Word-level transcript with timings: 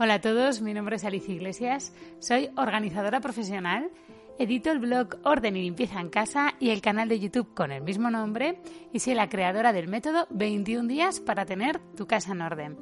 Hola 0.00 0.14
a 0.14 0.20
todos, 0.20 0.62
mi 0.62 0.74
nombre 0.74 0.94
es 0.94 1.04
Alicia 1.04 1.34
Iglesias, 1.34 1.92
soy 2.20 2.50
organizadora 2.56 3.20
profesional, 3.20 3.90
edito 4.38 4.70
el 4.70 4.78
blog 4.78 5.16
Orden 5.24 5.56
y 5.56 5.62
Limpieza 5.62 6.00
en 6.00 6.08
Casa 6.08 6.54
y 6.60 6.70
el 6.70 6.80
canal 6.80 7.08
de 7.08 7.18
YouTube 7.18 7.52
con 7.52 7.72
el 7.72 7.82
mismo 7.82 8.08
nombre 8.08 8.62
y 8.92 9.00
soy 9.00 9.14
la 9.14 9.28
creadora 9.28 9.72
del 9.72 9.88
método 9.88 10.28
21 10.30 10.86
días 10.86 11.18
para 11.18 11.46
tener 11.46 11.80
tu 11.96 12.06
casa 12.06 12.30
en 12.30 12.42
orden. 12.42 12.78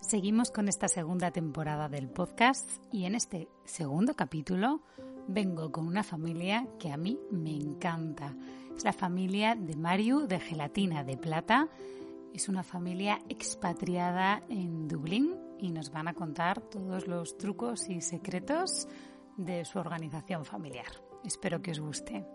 Seguimos 0.00 0.52
con 0.52 0.68
esta 0.68 0.86
segunda 0.86 1.32
temporada 1.32 1.88
del 1.88 2.08
podcast 2.08 2.70
y 2.92 3.04
en 3.04 3.16
este 3.16 3.48
segundo 3.64 4.14
capítulo 4.14 4.82
vengo 5.26 5.72
con 5.72 5.88
una 5.88 6.04
familia 6.04 6.64
que 6.78 6.92
a 6.92 6.96
mí 6.96 7.18
me 7.32 7.56
encanta. 7.56 8.36
Es 8.76 8.84
la 8.84 8.92
familia 8.92 9.56
de 9.56 9.74
Mario 9.74 10.28
de 10.28 10.38
Gelatina 10.38 11.02
de 11.02 11.16
Plata. 11.16 11.66
Es 12.32 12.48
una 12.48 12.62
familia 12.62 13.18
expatriada 13.28 14.44
en 14.48 14.86
Dublín 14.86 15.47
y 15.58 15.70
nos 15.70 15.90
van 15.90 16.08
a 16.08 16.14
contar 16.14 16.60
todos 16.60 17.06
los 17.06 17.36
trucos 17.36 17.88
y 17.88 18.00
secretos 18.00 18.88
de 19.36 19.64
su 19.64 19.78
organización 19.78 20.44
familiar. 20.44 20.86
Espero 21.24 21.60
que 21.60 21.72
os 21.72 21.80
guste. 21.80 22.26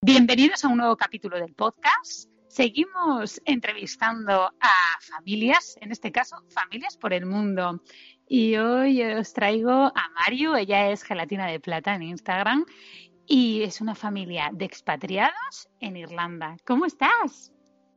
Bienvenidos 0.00 0.64
a 0.64 0.68
un 0.68 0.76
nuevo 0.76 0.96
capítulo 0.96 1.38
del 1.38 1.54
podcast. 1.54 2.33
Seguimos 2.54 3.42
entrevistando 3.46 4.44
a 4.60 4.74
familias, 5.00 5.76
en 5.80 5.90
este 5.90 6.12
caso 6.12 6.36
familias 6.50 6.96
por 6.96 7.12
el 7.12 7.26
mundo. 7.26 7.82
Y 8.28 8.54
hoy 8.54 9.02
os 9.02 9.32
traigo 9.32 9.72
a 9.72 10.08
Mario, 10.14 10.54
ella 10.54 10.88
es 10.92 11.02
Gelatina 11.02 11.48
de 11.48 11.58
Plata 11.58 11.96
en 11.96 12.04
Instagram 12.04 12.64
y 13.26 13.64
es 13.64 13.80
una 13.80 13.96
familia 13.96 14.52
de 14.52 14.66
expatriados 14.66 15.68
en 15.80 15.96
Irlanda. 15.96 16.56
¿Cómo 16.64 16.86
estás? 16.86 17.52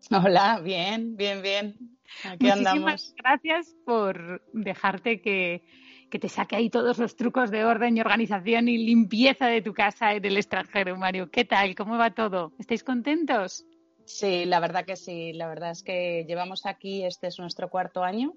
Hola, 0.09 0.59
bien, 0.59 1.15
bien, 1.15 1.43
bien. 1.43 1.99
Aquí 2.23 2.47
Muchísimas 2.47 3.13
gracias 3.15 3.75
por 3.85 4.41
dejarte 4.53 5.21
que, 5.21 5.63
que 6.09 6.17
te 6.17 6.29
saque 6.29 6.55
ahí 6.55 6.71
todos 6.71 6.97
los 6.97 7.15
trucos 7.15 7.51
de 7.51 7.63
orden 7.63 7.95
y 7.95 8.01
organización 8.01 8.69
y 8.69 8.79
limpieza 8.79 9.45
de 9.45 9.61
tu 9.61 9.75
casa 9.75 10.13
en 10.15 10.25
el 10.25 10.35
extranjero, 10.35 10.97
Mario. 10.97 11.29
¿Qué 11.29 11.45
tal? 11.45 11.75
¿Cómo 11.75 11.95
va 11.99 12.09
todo? 12.09 12.53
¿Estáis 12.57 12.83
contentos? 12.83 13.63
Sí, 14.07 14.45
la 14.45 14.61
verdad 14.61 14.85
que 14.85 14.95
sí. 14.95 15.33
La 15.33 15.47
verdad 15.47 15.71
es 15.71 15.83
que 15.83 16.25
llevamos 16.27 16.65
aquí, 16.65 17.03
este 17.03 17.27
es 17.27 17.39
nuestro 17.39 17.69
cuarto 17.69 18.03
año 18.03 18.33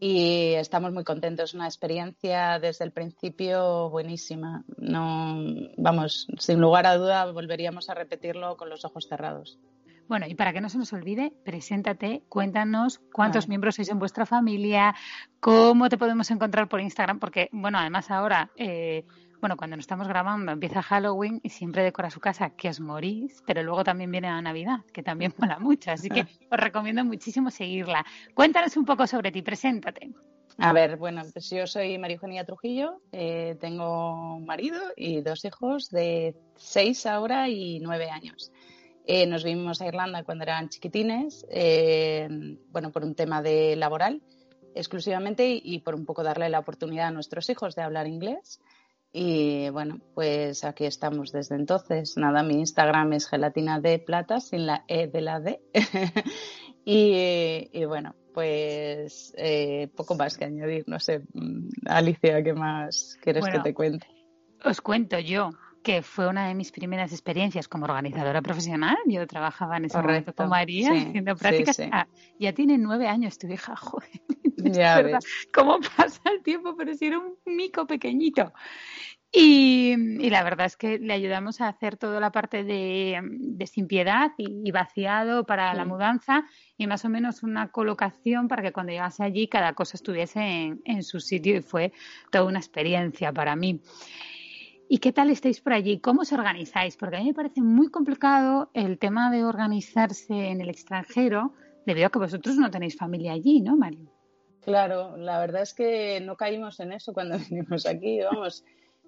y 0.00 0.54
estamos 0.54 0.92
muy 0.92 1.04
contentos. 1.04 1.52
Una 1.52 1.66
experiencia 1.66 2.58
desde 2.58 2.86
el 2.86 2.90
principio 2.90 3.90
buenísima. 3.90 4.64
No, 4.78 5.38
vamos, 5.76 6.26
sin 6.38 6.58
lugar 6.58 6.86
a 6.86 6.96
duda 6.96 7.30
volveríamos 7.30 7.90
a 7.90 7.94
repetirlo 7.94 8.56
con 8.56 8.70
los 8.70 8.86
ojos 8.86 9.06
cerrados. 9.06 9.58
Bueno, 10.08 10.26
y 10.26 10.34
para 10.34 10.52
que 10.52 10.60
no 10.60 10.68
se 10.68 10.78
nos 10.78 10.92
olvide, 10.92 11.32
preséntate, 11.44 12.22
cuéntanos 12.28 13.00
cuántos 13.12 13.48
miembros 13.48 13.76
sois 13.76 13.88
en 13.88 13.98
vuestra 13.98 14.26
familia, 14.26 14.94
cómo 15.40 15.88
te 15.88 15.96
podemos 15.96 16.30
encontrar 16.30 16.68
por 16.68 16.80
Instagram, 16.80 17.18
porque, 17.18 17.48
bueno, 17.52 17.78
además 17.78 18.10
ahora 18.10 18.50
eh, 18.56 19.06
bueno, 19.44 19.58
cuando 19.58 19.76
nos 19.76 19.82
estamos 19.82 20.08
grabando 20.08 20.52
empieza 20.52 20.80
Halloween 20.80 21.38
y 21.42 21.50
siempre 21.50 21.82
decora 21.82 22.08
su 22.08 22.18
casa 22.18 22.48
que 22.56 22.70
os 22.70 22.80
morís, 22.80 23.42
pero 23.46 23.62
luego 23.62 23.84
también 23.84 24.10
viene 24.10 24.28
la 24.28 24.40
Navidad, 24.40 24.78
que 24.90 25.02
también 25.02 25.34
mola 25.38 25.58
mucho, 25.58 25.90
así 25.90 26.08
que 26.08 26.22
os 26.50 26.58
recomiendo 26.58 27.04
muchísimo 27.04 27.50
seguirla. 27.50 28.06
Cuéntanos 28.32 28.74
un 28.78 28.86
poco 28.86 29.06
sobre 29.06 29.30
ti, 29.30 29.42
preséntate. 29.42 30.12
A 30.56 30.72
ver, 30.72 30.96
bueno, 30.96 31.20
pues 31.30 31.50
yo 31.50 31.66
soy 31.66 31.98
María 31.98 32.14
Eugenia 32.14 32.46
Trujillo, 32.46 33.02
eh, 33.12 33.58
tengo 33.60 34.36
un 34.36 34.46
marido 34.46 34.80
y 34.96 35.20
dos 35.20 35.44
hijos 35.44 35.90
de 35.90 36.34
seis 36.56 37.04
ahora 37.04 37.50
y 37.50 37.80
nueve 37.80 38.08
años. 38.08 38.50
Eh, 39.06 39.26
nos 39.26 39.44
vinimos 39.44 39.82
a 39.82 39.88
Irlanda 39.88 40.24
cuando 40.24 40.44
eran 40.44 40.70
chiquitines, 40.70 41.44
eh, 41.50 42.56
bueno, 42.70 42.90
por 42.90 43.04
un 43.04 43.14
tema 43.14 43.42
de 43.42 43.76
laboral 43.76 44.22
exclusivamente 44.74 45.60
y 45.62 45.80
por 45.80 45.94
un 45.94 46.04
poco 46.04 46.22
darle 46.22 46.48
la 46.48 46.58
oportunidad 46.58 47.08
a 47.08 47.10
nuestros 47.10 47.48
hijos 47.50 47.74
de 47.74 47.82
hablar 47.82 48.06
inglés. 48.06 48.60
Y 49.16 49.70
bueno, 49.70 50.00
pues 50.12 50.64
aquí 50.64 50.86
estamos 50.86 51.30
desde 51.30 51.54
entonces. 51.54 52.16
Nada, 52.16 52.42
mi 52.42 52.54
Instagram 52.54 53.12
es 53.12 53.28
gelatina 53.28 53.78
de 53.78 54.00
plata 54.00 54.40
sin 54.40 54.66
la 54.66 54.84
E 54.88 55.06
de 55.06 55.20
la 55.20 55.38
D. 55.38 55.60
y, 56.84 57.84
bueno, 57.84 58.16
pues 58.34 59.32
eh, 59.36 59.88
poco 59.96 60.16
más 60.16 60.36
que 60.36 60.46
añadir. 60.46 60.82
No 60.88 60.98
sé, 60.98 61.20
mm, 61.32 61.68
Alicia, 61.86 62.42
¿qué 62.42 62.54
más 62.54 63.16
quieres 63.22 63.46
que 63.46 63.60
te 63.60 63.72
cuente? 63.72 64.04
Os 64.64 64.80
cuento 64.80 65.20
yo 65.20 65.50
que 65.84 66.02
fue 66.02 66.26
una 66.26 66.48
de 66.48 66.54
mis 66.54 66.72
primeras 66.72 67.12
experiencias 67.12 67.68
como 67.68 67.84
organizadora 67.84 68.42
profesional. 68.42 68.96
Yo 69.06 69.24
trabajaba 69.28 69.76
en 69.76 69.84
ese 69.84 69.96
momento 69.96 70.34
con 70.34 70.48
María 70.48 70.90
haciendo 70.90 71.36
prácticas. 71.36 71.78
Ah, 71.92 72.08
ya 72.40 72.52
tiene 72.52 72.78
nueve 72.78 73.06
años 73.06 73.38
tu 73.38 73.46
hija, 73.46 73.76
joder. 73.76 74.10
Ya 74.72 75.18
¿Cómo 75.52 75.78
pasa 75.96 76.20
el 76.30 76.42
tiempo? 76.42 76.74
Pero 76.76 76.94
si 76.94 77.06
era 77.06 77.18
un 77.18 77.36
mico 77.44 77.86
pequeñito. 77.86 78.52
Y, 79.36 79.96
la 80.30 80.44
verdad 80.44 80.66
es 80.66 80.76
que 80.76 81.00
le 81.00 81.12
ayudamos 81.12 81.60
a 81.60 81.66
hacer 81.66 81.96
toda 81.96 82.20
la 82.20 82.30
parte 82.30 82.62
de, 82.62 83.20
de 83.20 83.66
simpiedad 83.66 84.30
y, 84.38 84.70
vaciado 84.70 85.44
para 85.44 85.74
la 85.74 85.84
mudanza 85.84 86.44
y 86.78 86.86
más 86.86 87.04
o 87.04 87.08
menos 87.08 87.42
una 87.42 87.72
colocación 87.72 88.46
para 88.46 88.62
que 88.62 88.72
cuando 88.72 88.92
llegase 88.92 89.24
allí 89.24 89.48
cada 89.48 89.72
cosa 89.72 89.96
estuviese 89.96 90.38
en, 90.38 90.82
en 90.84 91.02
su 91.02 91.18
sitio 91.18 91.56
y 91.56 91.62
fue 91.62 91.92
toda 92.30 92.44
una 92.44 92.60
experiencia 92.60 93.32
para 93.32 93.56
mí. 93.56 93.80
¿Y 94.88 94.98
qué 94.98 95.12
tal 95.12 95.30
estáis 95.30 95.60
por 95.60 95.72
allí? 95.72 95.98
¿Cómo 95.98 96.20
os 96.20 96.32
organizáis? 96.32 96.96
Porque 96.96 97.16
a 97.16 97.18
mí 97.18 97.26
me 97.26 97.34
parece 97.34 97.60
muy 97.60 97.88
complicado 97.88 98.70
el 98.72 98.98
tema 99.00 99.32
de 99.32 99.42
organizarse 99.42 100.50
en 100.50 100.60
el 100.60 100.68
extranjero 100.68 101.54
debido 101.86 102.06
a 102.06 102.10
que 102.10 102.20
vosotros 102.20 102.56
no 102.56 102.70
tenéis 102.70 102.96
familia 102.96 103.32
allí, 103.32 103.60
¿no, 103.60 103.76
Mario? 103.76 104.13
Claro, 104.64 105.16
la 105.16 105.38
verdad 105.38 105.62
es 105.62 105.74
que 105.74 106.20
no 106.20 106.36
caímos 106.36 106.80
en 106.80 106.92
eso 106.92 107.12
cuando 107.12 107.38
vinimos 107.50 107.86
aquí, 107.86 108.20
vamos 108.20 108.64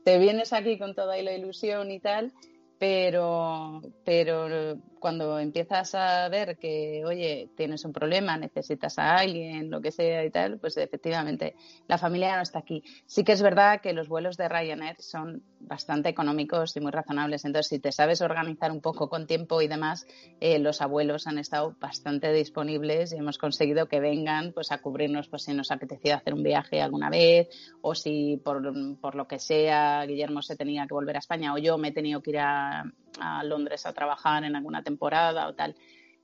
te 0.06 0.18
vienes 0.18 0.52
aquí 0.52 0.78
con 0.78 0.94
toda 0.94 1.20
la 1.20 1.32
ilusión 1.32 1.90
y 1.90 1.98
tal, 1.98 2.32
pero, 2.78 3.82
pero 4.04 4.78
cuando 5.06 5.38
empiezas 5.38 5.94
a 5.94 6.28
ver 6.28 6.58
que, 6.58 7.04
oye, 7.06 7.48
tienes 7.56 7.84
un 7.84 7.92
problema, 7.92 8.36
necesitas 8.36 8.98
a 8.98 9.14
alguien, 9.14 9.70
lo 9.70 9.80
que 9.80 9.92
sea 9.92 10.24
y 10.24 10.32
tal, 10.32 10.58
pues 10.58 10.76
efectivamente 10.78 11.54
la 11.86 11.96
familia 11.96 12.34
no 12.34 12.42
está 12.42 12.58
aquí. 12.58 12.82
Sí 13.06 13.22
que 13.22 13.30
es 13.30 13.40
verdad 13.40 13.80
que 13.80 13.92
los 13.92 14.08
vuelos 14.08 14.36
de 14.36 14.48
Ryanair 14.48 14.96
son 14.98 15.44
bastante 15.60 16.08
económicos 16.08 16.76
y 16.76 16.80
muy 16.80 16.90
razonables. 16.90 17.44
Entonces, 17.44 17.68
si 17.68 17.78
te 17.78 17.92
sabes 17.92 18.20
organizar 18.20 18.72
un 18.72 18.80
poco 18.80 19.08
con 19.08 19.28
tiempo 19.28 19.62
y 19.62 19.68
demás, 19.68 20.08
eh, 20.40 20.58
los 20.58 20.82
abuelos 20.82 21.28
han 21.28 21.38
estado 21.38 21.76
bastante 21.80 22.32
disponibles 22.32 23.12
y 23.12 23.18
hemos 23.18 23.38
conseguido 23.38 23.86
que 23.86 24.00
vengan 24.00 24.50
pues 24.52 24.72
a 24.72 24.78
cubrirnos 24.78 25.28
pues 25.28 25.44
si 25.44 25.54
nos 25.54 25.70
apetecía 25.70 26.16
hacer 26.16 26.34
un 26.34 26.42
viaje 26.42 26.82
alguna 26.82 27.10
vez 27.10 27.48
o 27.80 27.94
si 27.94 28.40
por, 28.44 28.60
por 28.98 29.14
lo 29.14 29.28
que 29.28 29.38
sea 29.38 30.04
Guillermo 30.04 30.42
se 30.42 30.56
tenía 30.56 30.84
que 30.88 30.94
volver 30.94 31.14
a 31.14 31.20
España 31.20 31.54
o 31.54 31.58
yo 31.58 31.78
me 31.78 31.88
he 31.88 31.92
tenido 31.92 32.20
que 32.22 32.30
ir 32.30 32.38
a 32.40 32.82
a 33.20 33.42
Londres 33.44 33.86
a 33.86 33.92
trabajar 33.92 34.44
en 34.44 34.56
alguna 34.56 34.82
temporada 34.82 35.48
o 35.48 35.54
tal. 35.54 35.76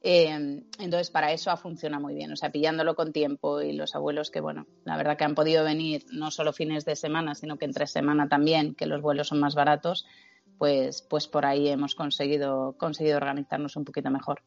Eh, 0.05 0.65
entonces, 0.79 1.11
para 1.11 1.33
eso 1.33 1.51
ha 1.51 1.57
funcionado 1.57 2.03
muy 2.03 2.15
bien, 2.15 2.33
o 2.33 2.37
sea, 2.37 2.51
pillándolo 2.51 2.97
con 2.97 3.13
tiempo 3.13 3.63
y 3.63 3.73
los 3.73 3.95
abuelos 3.95 4.31
que, 4.31 4.41
bueno, 4.41 4.67
la 4.85 4.97
verdad 4.97 5.17
que 5.17 5.25
han 5.25 5.37
podido 5.37 5.63
venir 5.63 6.05
no 6.11 6.33
solo 6.33 6.53
fines 6.53 6.85
de 6.85 6.97
semana, 6.97 7.37
sino 7.37 7.57
que 7.57 7.67
entre 7.67 7.87
semana 7.87 8.29
también, 8.29 8.75
que 8.75 8.87
los 8.87 9.01
vuelos 9.01 9.29
son 9.29 9.39
más 9.39 9.55
baratos, 9.55 10.05
pues, 10.59 11.03
pues 11.03 11.29
por 11.29 11.47
ahí 11.47 11.69
hemos 11.69 11.95
conseguido, 11.95 12.77
conseguido 12.79 13.17
organizarnos 13.17 13.77
un 13.77 13.85
poquito 13.85 14.11
mejor. 14.11 14.43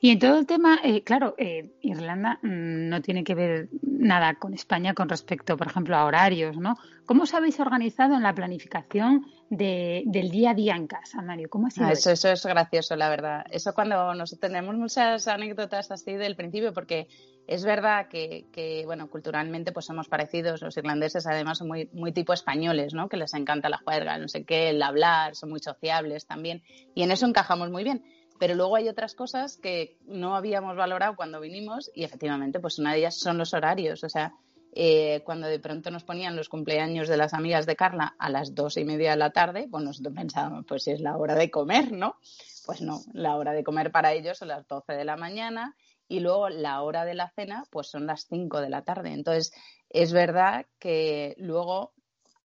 Y 0.00 0.10
en 0.10 0.18
todo 0.18 0.38
el 0.38 0.46
tema, 0.46 0.78
eh, 0.82 1.02
claro, 1.02 1.34
eh, 1.36 1.72
Irlanda 1.82 2.38
mm, 2.42 2.88
no 2.88 3.02
tiene 3.02 3.22
que 3.22 3.34
ver 3.34 3.68
nada 3.82 4.34
con 4.34 4.54
España 4.54 4.94
con 4.94 5.08
respecto, 5.08 5.56
por 5.56 5.66
ejemplo, 5.66 5.96
a 5.96 6.06
horarios, 6.06 6.56
¿no? 6.56 6.76
¿Cómo 7.04 7.24
os 7.24 7.34
habéis 7.34 7.60
organizado 7.60 8.14
en 8.14 8.22
la 8.22 8.34
planificación 8.34 9.26
del 9.50 10.30
día 10.30 10.50
a 10.50 10.54
día 10.54 10.76
en 10.76 10.86
casa, 10.86 11.20
Mario? 11.20 11.50
¿Cómo 11.50 11.66
ha 11.66 11.70
sido 11.70 11.88
ah, 11.88 11.92
eso, 11.92 12.10
eso? 12.10 12.30
es 12.30 12.46
gracioso, 12.46 12.96
la 12.96 13.10
verdad. 13.10 13.44
Eso 13.50 13.74
cuando 13.74 14.14
nos 14.14 14.38
tenemos 14.38 14.74
muchas 14.76 15.28
anécdotas 15.28 15.90
así 15.90 16.12
del 16.12 16.36
principio, 16.36 16.72
porque 16.72 17.08
es 17.46 17.64
verdad 17.64 18.08
que, 18.08 18.46
que, 18.52 18.84
bueno, 18.86 19.10
culturalmente 19.10 19.72
pues 19.72 19.86
somos 19.86 20.08
parecidos. 20.08 20.62
Los 20.62 20.76
irlandeses 20.76 21.26
además 21.26 21.58
son 21.58 21.68
muy, 21.68 21.90
muy 21.92 22.12
tipo 22.12 22.32
españoles, 22.32 22.94
¿no? 22.94 23.08
Que 23.08 23.16
les 23.16 23.34
encanta 23.34 23.68
la 23.68 23.78
juerga, 23.78 24.16
no 24.18 24.28
sé 24.28 24.44
qué, 24.44 24.70
el 24.70 24.82
hablar, 24.82 25.34
son 25.34 25.50
muy 25.50 25.60
sociables 25.60 26.26
también. 26.26 26.62
Y 26.94 27.02
en 27.02 27.10
eso 27.10 27.26
encajamos 27.26 27.70
muy 27.70 27.84
bien 27.84 28.02
pero 28.40 28.54
luego 28.54 28.76
hay 28.76 28.88
otras 28.88 29.14
cosas 29.14 29.58
que 29.58 29.98
no 30.06 30.34
habíamos 30.34 30.74
valorado 30.74 31.14
cuando 31.14 31.40
vinimos 31.40 31.90
y 31.94 32.04
efectivamente, 32.04 32.58
pues 32.58 32.78
una 32.78 32.92
de 32.92 33.00
ellas 33.00 33.14
son 33.14 33.36
los 33.36 33.52
horarios. 33.52 34.02
O 34.02 34.08
sea, 34.08 34.32
eh, 34.72 35.20
cuando 35.26 35.46
de 35.46 35.58
pronto 35.58 35.90
nos 35.90 36.04
ponían 36.04 36.36
los 36.36 36.48
cumpleaños 36.48 37.06
de 37.06 37.18
las 37.18 37.34
amigas 37.34 37.66
de 37.66 37.76
Carla 37.76 38.16
a 38.18 38.30
las 38.30 38.54
dos 38.54 38.78
y 38.78 38.86
media 38.86 39.10
de 39.10 39.18
la 39.18 39.30
tarde, 39.30 39.68
pues 39.70 39.84
nosotros 39.84 40.14
pensábamos, 40.14 40.64
pues 40.66 40.88
es 40.88 41.02
la 41.02 41.18
hora 41.18 41.34
de 41.34 41.50
comer, 41.50 41.92
¿no? 41.92 42.16
Pues 42.64 42.80
no, 42.80 43.02
la 43.12 43.36
hora 43.36 43.52
de 43.52 43.62
comer 43.62 43.92
para 43.92 44.14
ellos 44.14 44.38
son 44.38 44.48
las 44.48 44.66
doce 44.66 44.94
de 44.94 45.04
la 45.04 45.18
mañana 45.18 45.76
y 46.08 46.20
luego 46.20 46.48
la 46.48 46.80
hora 46.80 47.04
de 47.04 47.14
la 47.14 47.28
cena 47.36 47.64
pues 47.70 47.88
son 47.88 48.06
las 48.06 48.26
5 48.26 48.62
de 48.62 48.70
la 48.70 48.84
tarde. 48.84 49.12
Entonces, 49.12 49.52
es 49.90 50.14
verdad 50.14 50.64
que 50.78 51.34
luego 51.36 51.92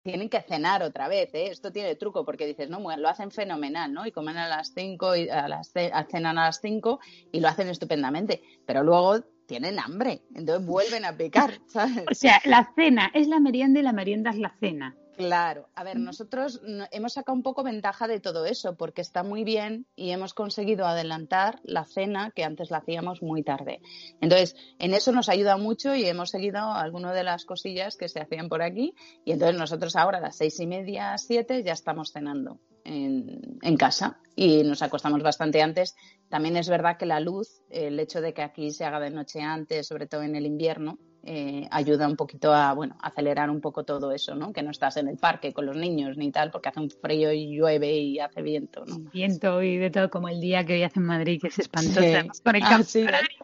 tienen 0.03 0.29
que 0.29 0.41
cenar 0.43 0.83
otra 0.83 1.09
vez, 1.09 1.33
¿eh? 1.35 1.49
Esto 1.51 1.73
tiene 1.73 1.95
truco 1.95 2.25
porque 2.25 2.47
dices, 2.47 2.69
no, 2.69 2.81
lo 2.97 3.09
hacen 3.09 3.31
fenomenal, 3.31 3.93
¿no? 3.93 4.07
Y 4.07 4.13
comen 4.13 4.37
a 4.37 4.49
las 4.49 4.73
5 4.75 5.17
y 5.17 5.29
a 5.29 5.49
las 5.49 5.73
cenan 5.73 6.39
a 6.39 6.47
las 6.47 6.61
5 6.61 7.01
y 7.31 7.41
lo 7.41 7.49
hacen 7.49 7.69
estupendamente, 7.69 8.43
pero 8.67 8.83
luego 8.83 9.21
tienen 9.47 9.79
hambre, 9.79 10.23
entonces 10.35 10.67
vuelven 10.67 11.05
a 11.05 11.17
picar, 11.17 11.61
¿sabes? 11.67 12.05
O 12.11 12.15
sea, 12.15 12.41
la 12.45 12.73
cena 12.75 13.11
es 13.15 13.29
la 13.29 13.39
merienda 13.39 13.81
y 13.81 13.83
la 13.83 13.93
merienda 13.93 14.31
es 14.31 14.39
la 14.39 14.55
cena. 14.61 14.97
Claro, 15.17 15.69
a 15.75 15.85
ver, 15.85 15.99
nosotros 15.99 16.61
hemos 16.91 17.13
sacado 17.13 17.37
un 17.37 17.43
poco 17.43 17.63
ventaja 17.63 18.09
de 18.09 18.19
todo 18.19 18.47
eso 18.47 18.77
porque 18.77 19.03
está 19.03 19.23
muy 19.23 19.45
bien 19.45 19.87
y 19.95 20.11
hemos 20.11 20.33
conseguido 20.33 20.87
adelantar 20.87 21.61
la 21.65 21.85
cena 21.85 22.31
que 22.35 22.45
antes 22.45 22.71
la 22.71 22.79
hacíamos 22.79 23.23
muy 23.23 23.43
tarde. 23.43 23.83
Entonces, 24.21 24.57
en 24.79 24.95
eso 24.95 25.13
nos 25.13 25.29
ayuda 25.29 25.59
mucho 25.59 25.95
y 25.95 26.07
hemos 26.07 26.31
seguido 26.31 26.73
algunas 26.73 27.15
de 27.15 27.25
las 27.25 27.45
cosillas 27.45 27.97
que 27.97 28.09
se 28.09 28.21
hacían 28.21 28.49
por 28.49 28.63
aquí 28.63 28.95
y 29.25 29.33
entonces 29.33 29.59
nosotros 29.59 29.97
ahora 29.97 30.19
a 30.19 30.23
las 30.23 30.37
seis 30.37 30.59
y 30.61 30.67
media, 30.67 31.17
siete 31.19 31.63
ya 31.63 31.73
estamos 31.73 32.13
cenando 32.13 32.59
en, 32.85 33.59
en 33.61 33.77
casa 33.77 34.19
y 34.35 34.63
nos 34.63 34.81
acostamos 34.81 35.23
bastante 35.23 35.61
antes. 35.61 35.95
También 36.31 36.57
es 36.57 36.71
verdad 36.71 36.97
que 36.97 37.07
la 37.07 37.21
luz, 37.21 37.63
el 37.69 38.01
hecho 38.01 38.23
de 38.23 38.33
que 38.33 38.43
aquí 38.43 38.71
se 38.71 38.87
haga 38.87 38.99
de 38.99 39.11
noche 39.11 39.43
antes, 39.43 39.87
sobre 39.87 40.07
todo 40.07 40.23
en 40.23 40.37
el 40.37 40.47
invierno, 40.47 40.99
eh, 41.25 41.69
ayuda 41.71 42.09
un 42.09 42.17
poquito 42.17 42.53
a, 42.53 42.73
bueno, 42.73 42.97
acelerar 43.01 43.49
un 43.49 43.61
poco 43.61 43.85
todo 43.85 44.11
eso, 44.13 44.35
¿no? 44.35 44.53
Que 44.53 44.63
no 44.63 44.71
estás 44.71 44.97
en 44.97 45.07
el 45.09 45.19
parque 45.19 45.53
con 45.53 45.67
los 45.67 45.77
niños 45.77 46.17
ni 46.17 46.33
tal, 46.33 46.51
porque 46.51 46.69
hace 46.69 46.81
un 46.81 46.91
frío 46.91 47.33
y 47.33 47.57
llueve 47.57 47.97
y 47.97 48.19
hace 48.19 48.43
viento, 48.43 48.85
¿no? 48.85 48.99
Viento 49.13 49.63
y 49.63 49.77
de 49.77 49.91
todo, 49.91 50.11
como 50.11 50.29
el 50.29 50.41
día 50.41 50.65
que 50.67 50.75
hoy 50.75 50.83
hace 50.83 50.99
en 50.99 51.07
Madrid, 51.07 51.41
que 51.41 51.49
es 51.49 51.59
espantoso, 51.61 52.01
con 52.43 52.57
el 52.57 52.63
ah, 52.65 52.83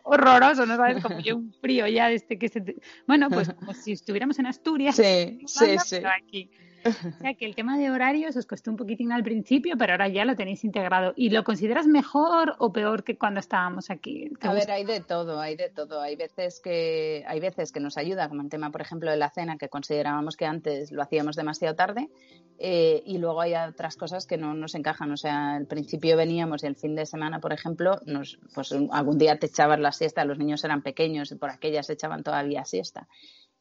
horroroso, 0.02 0.66
¿no 0.66 0.76
sabes? 0.76 1.02
Como 1.02 1.20
yo 1.20 1.36
un 1.36 1.52
frío 1.52 1.86
ya 1.86 2.10
este 2.10 2.38
que 2.38 2.48
se... 2.48 2.76
Bueno, 3.06 3.28
pues 3.30 3.50
como 3.50 3.72
si 3.74 3.92
estuviéramos 3.92 4.38
en 4.38 4.46
Asturias. 4.46 4.96
Sí, 4.96 5.40
sí, 5.46 5.76
sí. 5.84 5.96
Aquí. 6.04 6.50
O 6.88 7.20
sea 7.20 7.34
que 7.34 7.46
el 7.46 7.54
tema 7.54 7.78
de 7.78 7.90
horarios 7.90 8.36
os 8.36 8.46
costó 8.46 8.70
un 8.70 8.76
poquitín 8.76 9.12
al 9.12 9.22
principio, 9.22 9.76
pero 9.78 9.92
ahora 9.92 10.08
ya 10.08 10.24
lo 10.24 10.36
tenéis 10.36 10.64
integrado. 10.64 11.12
¿Y 11.16 11.30
lo 11.30 11.44
consideras 11.44 11.86
mejor 11.86 12.54
o 12.58 12.72
peor 12.72 13.04
que 13.04 13.16
cuando 13.16 13.40
estábamos 13.40 13.90
aquí? 13.90 14.30
A 14.40 14.52
ver, 14.52 14.70
hay 14.70 14.84
de 14.84 15.00
todo, 15.00 15.40
hay 15.40 15.56
de 15.56 15.68
todo. 15.68 16.00
Hay 16.00 16.16
veces 16.16 16.60
que 16.60 17.24
hay 17.26 17.40
veces 17.40 17.72
que 17.72 17.80
nos 17.80 17.96
ayuda, 17.98 18.28
como 18.28 18.42
el 18.42 18.48
tema, 18.48 18.70
por 18.70 18.80
ejemplo, 18.80 19.10
de 19.10 19.16
la 19.16 19.30
cena, 19.30 19.58
que 19.58 19.68
considerábamos 19.68 20.36
que 20.36 20.46
antes 20.46 20.92
lo 20.92 21.02
hacíamos 21.02 21.36
demasiado 21.36 21.74
tarde, 21.74 22.08
eh, 22.58 23.02
y 23.06 23.18
luego 23.18 23.40
hay 23.40 23.54
otras 23.54 23.96
cosas 23.96 24.26
que 24.26 24.36
no 24.36 24.54
nos 24.54 24.74
encajan. 24.74 25.10
O 25.12 25.16
sea, 25.16 25.56
al 25.56 25.66
principio 25.66 26.16
veníamos 26.16 26.64
y 26.64 26.66
el 26.66 26.76
fin 26.76 26.94
de 26.94 27.06
semana, 27.06 27.40
por 27.40 27.52
ejemplo, 27.52 28.00
nos, 28.06 28.38
pues 28.54 28.72
algún 28.90 29.18
día 29.18 29.38
te 29.38 29.46
echabas 29.46 29.80
la 29.80 29.92
siesta, 29.92 30.24
los 30.24 30.38
niños 30.38 30.64
eran 30.64 30.82
pequeños 30.82 31.30
y 31.32 31.36
por 31.36 31.50
aquellas 31.50 31.88
echaban 31.90 32.22
todavía 32.22 32.64
siesta. 32.64 33.08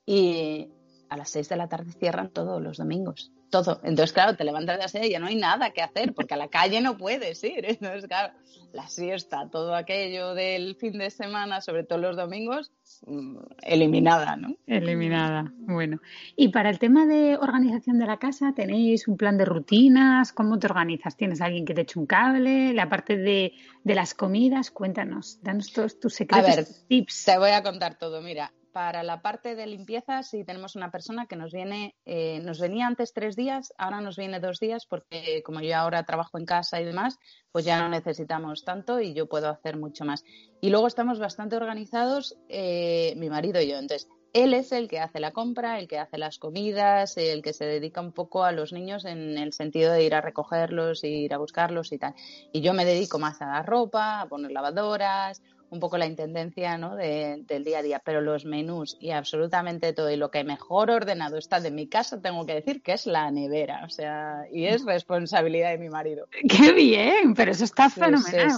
Y, 0.05 0.69
a 1.09 1.17
las 1.17 1.29
seis 1.29 1.49
de 1.49 1.55
la 1.55 1.67
tarde 1.67 1.91
cierran 1.93 2.29
todos 2.29 2.61
los 2.61 2.77
domingos. 2.77 3.31
Todo. 3.49 3.79
Entonces, 3.83 4.11
claro, 4.11 4.35
te 4.35 4.43
levantas 4.43 4.75
de 4.75 4.83
la 4.83 4.87
seis 4.89 5.05
y 5.05 5.11
ya 5.11 5.19
no 5.19 5.27
hay 5.27 5.35
nada 5.35 5.71
que 5.71 5.81
hacer, 5.81 6.13
porque 6.13 6.33
a 6.33 6.37
la 6.37 6.49
calle 6.49 6.81
no 6.81 6.97
puedes 6.97 7.43
ir. 7.43 7.65
Entonces, 7.65 8.05
claro, 8.07 8.33
la 8.73 8.87
siesta, 8.89 9.49
todo 9.49 9.73
aquello 9.73 10.33
del 10.33 10.75
fin 10.75 10.97
de 10.97 11.09
semana, 11.09 11.61
sobre 11.61 11.83
todo 11.83 11.99
los 11.99 12.17
domingos, 12.17 12.71
mm, 13.05 13.37
eliminada, 13.61 14.35
¿no? 14.35 14.55
Eliminada. 14.65 15.53
Bueno. 15.59 15.99
Y 16.35 16.49
para 16.49 16.69
el 16.69 16.77
tema 16.77 17.05
de 17.05 17.37
organización 17.37 17.99
de 17.99 18.05
la 18.05 18.17
casa, 18.17 18.53
¿tenéis 18.53 19.07
un 19.07 19.15
plan 19.15 19.37
de 19.37 19.45
rutinas? 19.45 20.33
¿Cómo 20.33 20.59
te 20.59 20.67
organizas? 20.67 21.15
¿Tienes 21.15 21.39
alguien 21.39 21.65
que 21.65 21.73
te 21.73 21.81
eche 21.81 21.99
un 21.99 22.05
cable? 22.05 22.73
La 22.73 22.89
parte 22.89 23.15
de, 23.15 23.53
de 23.83 23.95
las 23.95 24.13
comidas, 24.13 24.71
cuéntanos, 24.71 25.39
danos 25.41 25.71
todos 25.71 25.99
tus 25.99 26.15
secretos, 26.15 26.51
a 26.51 26.55
ver, 26.55 26.67
tips. 26.87 27.25
Te 27.25 27.37
voy 27.37 27.51
a 27.51 27.63
contar 27.63 27.97
todo. 27.97 28.21
Mira, 28.21 28.51
para 28.77 29.01
la 29.01 29.23
parte 29.23 29.55
de 29.55 29.65
limpieza 29.65 30.21
sí 30.21 30.43
tenemos 30.43 30.75
una 30.75 30.91
persona 30.91 31.25
que 31.25 31.35
nos 31.35 31.51
viene, 31.51 31.95
eh, 32.05 32.39
nos 32.43 32.59
venía 32.59 32.85
antes 32.85 33.11
tres 33.11 33.35
días, 33.35 33.73
ahora 33.75 34.01
nos 34.01 34.17
viene 34.17 34.39
dos 34.39 34.59
días 34.59 34.85
porque 34.85 35.41
como 35.43 35.61
yo 35.61 35.75
ahora 35.75 36.03
trabajo 36.03 36.37
en 36.37 36.45
casa 36.45 36.79
y 36.79 36.85
demás, 36.85 37.17
pues 37.51 37.65
ya 37.65 37.79
no 37.79 37.89
necesitamos 37.89 38.63
tanto 38.63 39.01
y 39.01 39.15
yo 39.15 39.27
puedo 39.27 39.49
hacer 39.49 39.77
mucho 39.77 40.05
más. 40.05 40.23
Y 40.61 40.69
luego 40.69 40.85
estamos 40.85 41.17
bastante 41.17 41.55
organizados, 41.55 42.37
eh, 42.49 43.15
mi 43.17 43.31
marido 43.31 43.59
y 43.59 43.69
yo. 43.69 43.77
Entonces, 43.77 44.07
él 44.33 44.53
es 44.53 44.71
el 44.71 44.87
que 44.87 44.99
hace 44.99 45.19
la 45.19 45.31
compra, 45.31 45.79
el 45.79 45.87
que 45.87 45.97
hace 45.97 46.19
las 46.19 46.37
comidas, 46.37 47.17
el 47.17 47.41
que 47.41 47.53
se 47.53 47.65
dedica 47.65 48.01
un 48.01 48.11
poco 48.11 48.43
a 48.43 48.51
los 48.51 48.73
niños 48.73 49.05
en 49.05 49.39
el 49.39 49.53
sentido 49.53 49.91
de 49.91 50.03
ir 50.03 50.13
a 50.13 50.21
recogerlos, 50.21 51.03
ir 51.03 51.33
a 51.33 51.39
buscarlos 51.39 51.91
y 51.93 51.97
tal. 51.97 52.13
Y 52.53 52.61
yo 52.61 52.73
me 52.73 52.85
dedico 52.85 53.17
más 53.17 53.41
a 53.41 53.47
la 53.47 53.63
ropa, 53.63 54.21
a 54.21 54.27
poner 54.27 54.51
lavadoras, 54.51 55.41
un 55.69 55.79
poco 55.79 55.97
la 55.97 56.05
intendencia 56.05 56.77
¿no? 56.77 56.95
del 56.95 57.63
día 57.63 57.79
a 57.79 57.81
día, 57.81 58.01
pero 58.03 58.21
los 58.21 58.45
menús 58.45 58.97
y 58.99 59.11
absolutamente 59.11 59.93
todo 59.93 60.09
y 60.09 60.15
lo 60.15 60.31
que 60.31 60.43
mejor 60.43 60.89
ordenado 60.89 61.37
está 61.37 61.59
de 61.59 61.71
mi 61.71 61.87
casa, 61.87 62.21
tengo 62.21 62.45
que 62.45 62.53
decir 62.53 62.81
que 62.81 62.93
es 62.93 63.05
la 63.05 63.29
nevera, 63.31 63.83
o 63.85 63.89
sea, 63.89 64.45
y 64.51 64.65
es 64.65 64.85
responsabilidad 64.85 65.71
de 65.71 65.77
mi 65.77 65.89
marido. 65.89 66.27
¡Qué 66.49 66.71
bien! 66.71 67.33
Pero 67.33 67.51
eso 67.51 67.65
está 67.65 67.89
fenomenal, 67.89 68.51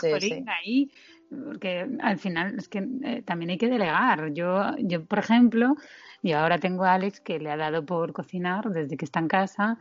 ahí, 0.48 0.92
porque 1.30 1.88
al 2.02 2.18
final 2.18 2.58
es 2.58 2.68
que 2.68 2.80
eh, 3.04 3.22
también 3.24 3.52
hay 3.52 3.58
que 3.58 3.70
delegar. 3.70 4.32
Yo, 4.34 4.76
yo, 4.78 5.04
por 5.06 5.20
ejemplo, 5.20 5.76
y 6.22 6.34
ahora 6.34 6.60
tengo 6.60 6.84
a 6.84 6.94
Alex 6.94 7.22
que 7.22 7.40
le 7.40 7.52
ha 7.52 7.58
dado 7.58 7.86
por 7.86 8.14
cocinar 8.14 8.70
desde 8.70 8.98
que 8.98 9.06
está 9.06 9.20
en 9.20 9.28
casa 9.28 9.80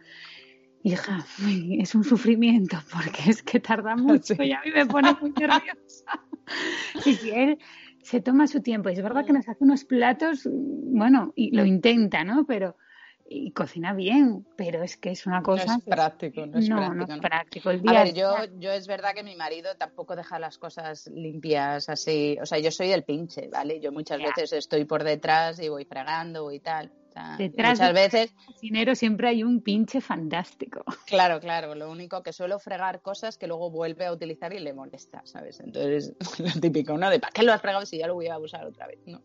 hija, 0.82 1.24
es 1.78 1.94
un 1.94 2.04
sufrimiento 2.04 2.78
porque 2.92 3.30
es 3.30 3.42
que 3.42 3.60
tarda 3.60 3.96
mucho 3.96 4.34
y 4.42 4.52
a 4.52 4.60
mí 4.64 4.70
me 4.72 4.86
pone 4.86 5.14
muy 5.20 5.30
nerviosa. 5.38 6.20
Y 7.04 7.30
él 7.30 7.58
se 8.02 8.20
toma 8.20 8.46
su 8.46 8.62
tiempo, 8.62 8.88
y 8.88 8.94
es 8.94 9.02
verdad 9.02 9.26
que 9.26 9.34
nos 9.34 9.48
hace 9.48 9.62
unos 9.62 9.84
platos, 9.84 10.48
bueno, 10.50 11.32
y 11.36 11.54
lo 11.54 11.66
intenta, 11.66 12.24
¿no? 12.24 12.46
Pero 12.46 12.76
y 13.30 13.52
cocina 13.52 13.92
bien, 13.92 14.46
pero 14.56 14.82
es 14.82 14.96
que 14.96 15.10
es 15.10 15.26
una 15.26 15.42
cosa. 15.42 15.66
No 15.66 15.78
es 15.78 15.84
práctico, 15.84 16.46
no 16.46 16.58
es 16.58 16.68
práctico. 16.68 16.94
No 16.94 17.14
es 17.14 17.20
práctico. 17.20 17.70
El 17.70 17.82
día 17.82 18.00
a 18.00 18.04
ver, 18.04 18.14
yo, 18.14 18.34
yo 18.58 18.72
es 18.72 18.86
verdad 18.86 19.14
que 19.14 19.22
mi 19.22 19.36
marido 19.36 19.76
tampoco 19.76 20.16
deja 20.16 20.38
las 20.38 20.56
cosas 20.56 21.08
limpias 21.08 21.88
así. 21.88 22.38
O 22.40 22.46
sea, 22.46 22.58
yo 22.58 22.70
soy 22.70 22.90
el 22.92 23.04
pinche, 23.04 23.48
¿vale? 23.48 23.80
Yo 23.80 23.92
muchas 23.92 24.18
veces 24.18 24.52
estoy 24.54 24.86
por 24.86 25.04
detrás 25.04 25.60
y 25.60 25.68
voy 25.68 25.84
fregando 25.84 26.50
y 26.52 26.60
tal. 26.60 26.90
Detrás 27.38 27.78
muchas 27.78 27.94
veces 27.94 28.34
cocinero 28.46 28.94
siempre 28.94 29.28
hay 29.28 29.42
un 29.42 29.60
pinche 29.62 30.00
fantástico. 30.00 30.84
Claro, 31.06 31.40
claro. 31.40 31.74
Lo 31.74 31.90
único 31.90 32.22
que 32.22 32.32
suelo 32.32 32.58
fregar 32.58 33.02
cosas 33.02 33.38
que 33.38 33.46
luego 33.46 33.70
vuelve 33.70 34.06
a 34.06 34.12
utilizar 34.12 34.52
y 34.52 34.58
le 34.58 34.72
molesta, 34.72 35.22
¿sabes? 35.24 35.60
Entonces, 35.60 36.14
lo 36.38 36.60
típico, 36.60 36.96
¿no? 36.96 37.10
De 37.10 37.20
¿para 37.20 37.32
qué 37.32 37.42
lo 37.42 37.52
has 37.52 37.60
fregado 37.60 37.86
si 37.86 37.98
ya 37.98 38.06
lo 38.06 38.14
voy 38.14 38.28
a 38.28 38.38
usar 38.38 38.64
otra 38.64 38.86
vez? 38.86 39.00
¿no? 39.06 39.22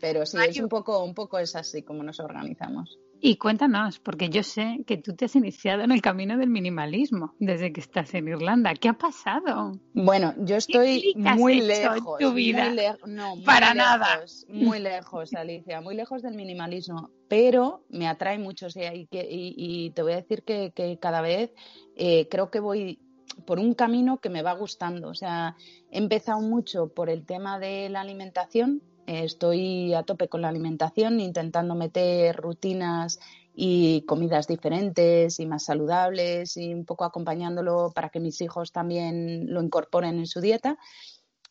Pero 0.00 0.26
sí, 0.26 0.36
es 0.48 0.58
un 0.58 0.68
poco, 0.68 1.04
un 1.04 1.14
poco 1.14 1.38
es 1.38 1.54
así 1.54 1.82
como 1.82 2.02
nos 2.02 2.18
organizamos. 2.20 2.98
Y 3.24 3.36
cuéntanos, 3.36 4.00
porque 4.00 4.30
yo 4.30 4.42
sé 4.42 4.82
que 4.84 4.96
tú 4.96 5.14
te 5.14 5.26
has 5.26 5.36
iniciado 5.36 5.84
en 5.84 5.92
el 5.92 6.02
camino 6.02 6.36
del 6.36 6.50
minimalismo 6.50 7.36
desde 7.38 7.72
que 7.72 7.80
estás 7.80 8.12
en 8.14 8.26
Irlanda. 8.26 8.74
¿Qué 8.74 8.88
ha 8.88 8.94
pasado? 8.94 9.78
Bueno, 9.94 10.34
yo 10.38 10.56
estoy 10.56 11.14
muy 11.14 11.60
lejos. 11.60 12.18
Tu 12.18 12.32
vida? 12.32 12.74
no, 13.06 13.34
Para 13.44 13.74
lejos, 13.74 13.76
nada. 13.76 14.24
Muy 14.48 14.80
lejos, 14.80 15.34
Alicia, 15.34 15.80
muy 15.80 15.94
lejos 15.94 16.22
del 16.22 16.34
minimalismo. 16.34 17.10
Pero 17.28 17.84
me 17.90 18.08
atrae 18.08 18.40
mucho 18.40 18.66
y, 18.74 19.06
y, 19.12 19.90
te 19.90 20.02
voy 20.02 20.14
a 20.14 20.16
decir 20.16 20.42
que, 20.42 20.98
cada 21.00 21.20
vez 21.20 21.54
eh, 21.94 22.26
creo 22.28 22.50
que 22.50 22.58
voy 22.58 22.98
por 23.46 23.60
un 23.60 23.74
camino 23.74 24.18
que 24.18 24.30
me 24.30 24.42
va 24.42 24.54
gustando. 24.54 25.08
O 25.08 25.14
sea, 25.14 25.54
he 25.92 25.98
empezado 25.98 26.40
mucho 26.40 26.88
por 26.88 27.08
el 27.08 27.24
tema 27.24 27.60
de 27.60 27.88
la 27.88 28.00
alimentación, 28.00 28.82
Estoy 29.06 29.94
a 29.94 30.04
tope 30.04 30.28
con 30.28 30.42
la 30.42 30.48
alimentación, 30.48 31.20
intentando 31.20 31.74
meter 31.74 32.36
rutinas 32.36 33.18
y 33.54 34.02
comidas 34.02 34.46
diferentes 34.46 35.38
y 35.40 35.46
más 35.46 35.64
saludables 35.64 36.56
y 36.56 36.72
un 36.72 36.84
poco 36.84 37.04
acompañándolo 37.04 37.92
para 37.94 38.08
que 38.08 38.20
mis 38.20 38.40
hijos 38.40 38.72
también 38.72 39.52
lo 39.52 39.62
incorporen 39.62 40.18
en 40.18 40.26
su 40.26 40.40
dieta. 40.40 40.78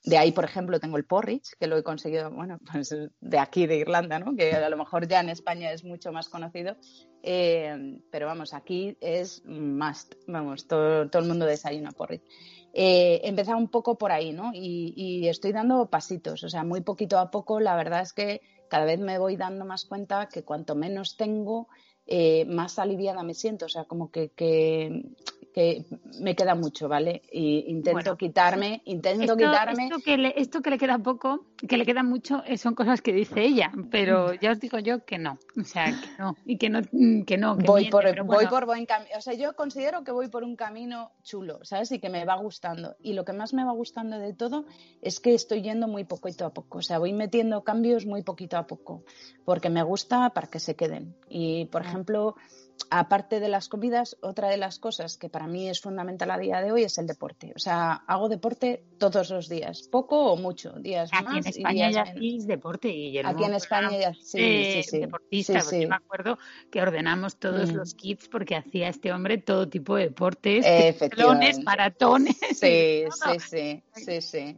De 0.04 0.18
ahí, 0.18 0.32
por 0.32 0.46
ejemplo, 0.46 0.80
tengo 0.80 0.98
el 0.98 1.06
porridge, 1.06 1.56
que 1.60 1.68
lo 1.68 1.78
he 1.78 1.84
conseguido, 1.84 2.32
bueno, 2.32 2.60
pues 2.72 2.96
de 3.20 3.40
aquí, 3.40 3.68
de 3.68 3.78
Irlanda, 3.78 4.20
¿no? 4.20 4.36
Que 4.36 4.54
a 4.54 4.70
lo 4.70 4.78
mejor 4.78 5.08
ya 5.08 5.20
en 5.20 5.30
España 5.30 5.72
es 5.72 5.84
mucho 5.84 6.12
más 6.12 6.30
conocido. 6.30 6.76
Eh, 7.24 8.00
pero 8.12 8.26
vamos, 8.26 8.54
aquí 8.54 8.98
es 9.00 9.44
must. 9.46 10.16
Vamos, 10.28 10.68
todo, 10.68 11.08
todo 11.10 11.22
el 11.22 11.28
mundo 11.28 11.46
desayuna 11.46 11.92
porridge 11.92 12.24
eh, 12.74 13.22
empezado 13.24 13.58
un 13.58 13.68
poco 13.68 13.98
por 13.98 14.12
ahí, 14.12 14.32
¿no? 14.32 14.52
Y, 14.54 15.28
estoy 15.28 15.52
dando 15.52 15.90
pasitos, 15.90 16.44
o 16.44 16.50
sea, 16.50 16.64
muy 16.64 16.82
poquito 16.82 17.20
a 17.20 17.32
poco. 17.32 17.60
La 17.60 17.76
verdad 17.76 18.02
es 18.02 18.14
que 18.14 18.42
cada 18.70 18.86
vez 18.86 19.00
me 19.00 19.18
voy 19.18 19.36
dando 19.36 19.66
más 19.66 19.86
cuenta 19.86 20.30
que 20.30 20.44
cuanto 20.44 20.76
menos 20.76 21.18
tengo, 21.18 21.68
eh, 22.14 22.44
más 22.44 22.78
aliviada 22.78 23.24
me 23.24 23.34
siento, 23.34 23.68
o 23.68 23.70
sea, 23.70 23.86
como 23.86 24.12
que, 24.12 24.32
que, 24.32 25.14
que 25.54 25.86
me 26.20 26.36
queda 26.36 26.56
mucho, 26.56 26.90
¿vale? 26.90 27.22
Y 27.32 27.64
intento 27.68 28.18
quitarme, 28.18 28.82
intento 28.84 29.38
quitarme. 29.38 29.86
Esto 29.86 30.00
que, 30.04 30.18
le, 30.18 30.34
esto 30.36 30.62
que 30.62 30.72
le 30.72 30.78
queda 30.78 30.98
poco, 30.98 31.46
que 31.66 31.78
le 31.78 31.86
queda 31.86 32.04
mucho, 32.04 32.44
eh, 32.46 32.58
son 32.58 32.76
cosas 32.76 33.02
que 33.02 33.14
dice 33.14 33.42
ella, 33.42 33.72
pero 33.90 34.34
mm. 34.34 34.40
ya 34.42 34.52
os 34.52 34.60
digo 34.60 34.78
yo 34.80 35.06
que 35.06 35.18
no, 35.20 35.40
o 35.58 35.64
sea, 35.64 35.86
que 35.86 36.22
no, 36.22 36.36
y 36.46 36.58
que 36.58 36.70
no, 36.70 36.82
mm, 36.92 37.22
que 37.22 37.38
no. 37.38 37.56
voy, 37.56 37.90
por, 37.90 38.24
voy 38.26 38.48
por 38.48 38.66
buen 38.66 38.86
camino, 38.86 39.12
o 39.18 39.22
sea, 39.22 39.34
yo 39.34 39.56
considero 39.56 40.04
que 40.04 40.12
voy 40.12 40.28
por 40.28 40.44
un 40.44 40.58
camino 40.58 41.12
chulo, 41.24 41.64
¿sabes? 41.64 41.94
Y 41.94 42.00
que 42.00 42.10
me 42.10 42.26
va 42.26 42.36
gustando. 42.36 42.98
Y 43.02 43.14
lo 43.14 43.24
que 43.24 43.32
más 43.32 43.54
me 43.54 43.64
va 43.64 43.72
gustando 43.72 44.20
de 44.20 44.34
todo 44.34 44.66
es 45.02 45.22
que 45.22 45.34
estoy 45.34 45.62
yendo 45.62 45.88
muy 45.88 46.04
poquito 46.04 46.46
a 46.46 46.54
poco, 46.54 46.80
o 46.80 46.82
sea, 46.82 47.00
voy 47.00 47.14
metiendo 47.14 47.64
cambios 47.64 48.06
muy 48.06 48.22
poquito 48.22 48.58
a 48.58 48.68
poco, 48.68 49.06
porque 49.46 49.70
me 49.70 49.82
gusta 49.82 50.30
para 50.32 50.48
que 50.48 50.60
se 50.60 50.76
queden. 50.76 51.16
Y, 51.30 51.66
por 51.66 51.84
ejemplo, 51.84 52.01
aparte 52.90 53.40
de 53.40 53.48
las 53.48 53.70
comidas, 53.70 54.18
otra 54.22 54.50
de 54.50 54.58
las 54.58 54.80
cosas 54.80 55.18
que 55.18 55.30
para 55.30 55.48
mí 55.48 55.70
es 55.70 55.82
fundamental 55.82 56.32
a 56.32 56.38
día 56.38 56.62
de 56.62 56.72
hoy 56.72 56.84
es 56.84 56.98
el 56.98 57.08
deporte. 57.08 57.54
O 57.56 57.60
sea, 57.60 58.04
hago 58.08 58.30
deporte 58.30 58.84
todos 58.98 59.30
los 59.30 59.50
días, 59.50 59.88
poco 59.90 60.32
o 60.32 60.38
mucho, 60.38 60.74
días 60.74 61.10
Aquí 61.14 61.24
más 61.24 61.46
en 61.46 61.48
España 61.48 61.92
ya 61.92 62.02
hacéis 62.04 62.48
deporte, 62.48 62.90
y 62.90 63.18
Aquí 63.20 63.44
en 63.44 63.54
España 63.54 63.98
ya 63.98 64.14
sí, 64.14 64.74
sí, 64.74 64.84
sí. 64.84 65.00
Deportista, 65.00 65.62
sí, 65.62 65.86
me 65.86 65.96
acuerdo 65.96 66.38
que 66.70 66.82
ordenamos 66.82 67.38
todos 67.38 67.72
mm. 67.72 67.76
los 67.76 67.94
kits 67.94 68.28
porque 68.28 68.56
hacía 68.56 68.90
este 68.90 69.12
hombre 69.14 69.38
todo 69.38 69.70
tipo 69.70 69.96
de 69.96 70.06
deportes, 70.06 70.66
pelones, 70.98 71.64
maratones. 71.64 72.38
Sí, 72.62 73.06
sí, 73.12 73.40
sí, 73.40 73.84
sí, 73.96 74.22
sí. 74.22 74.58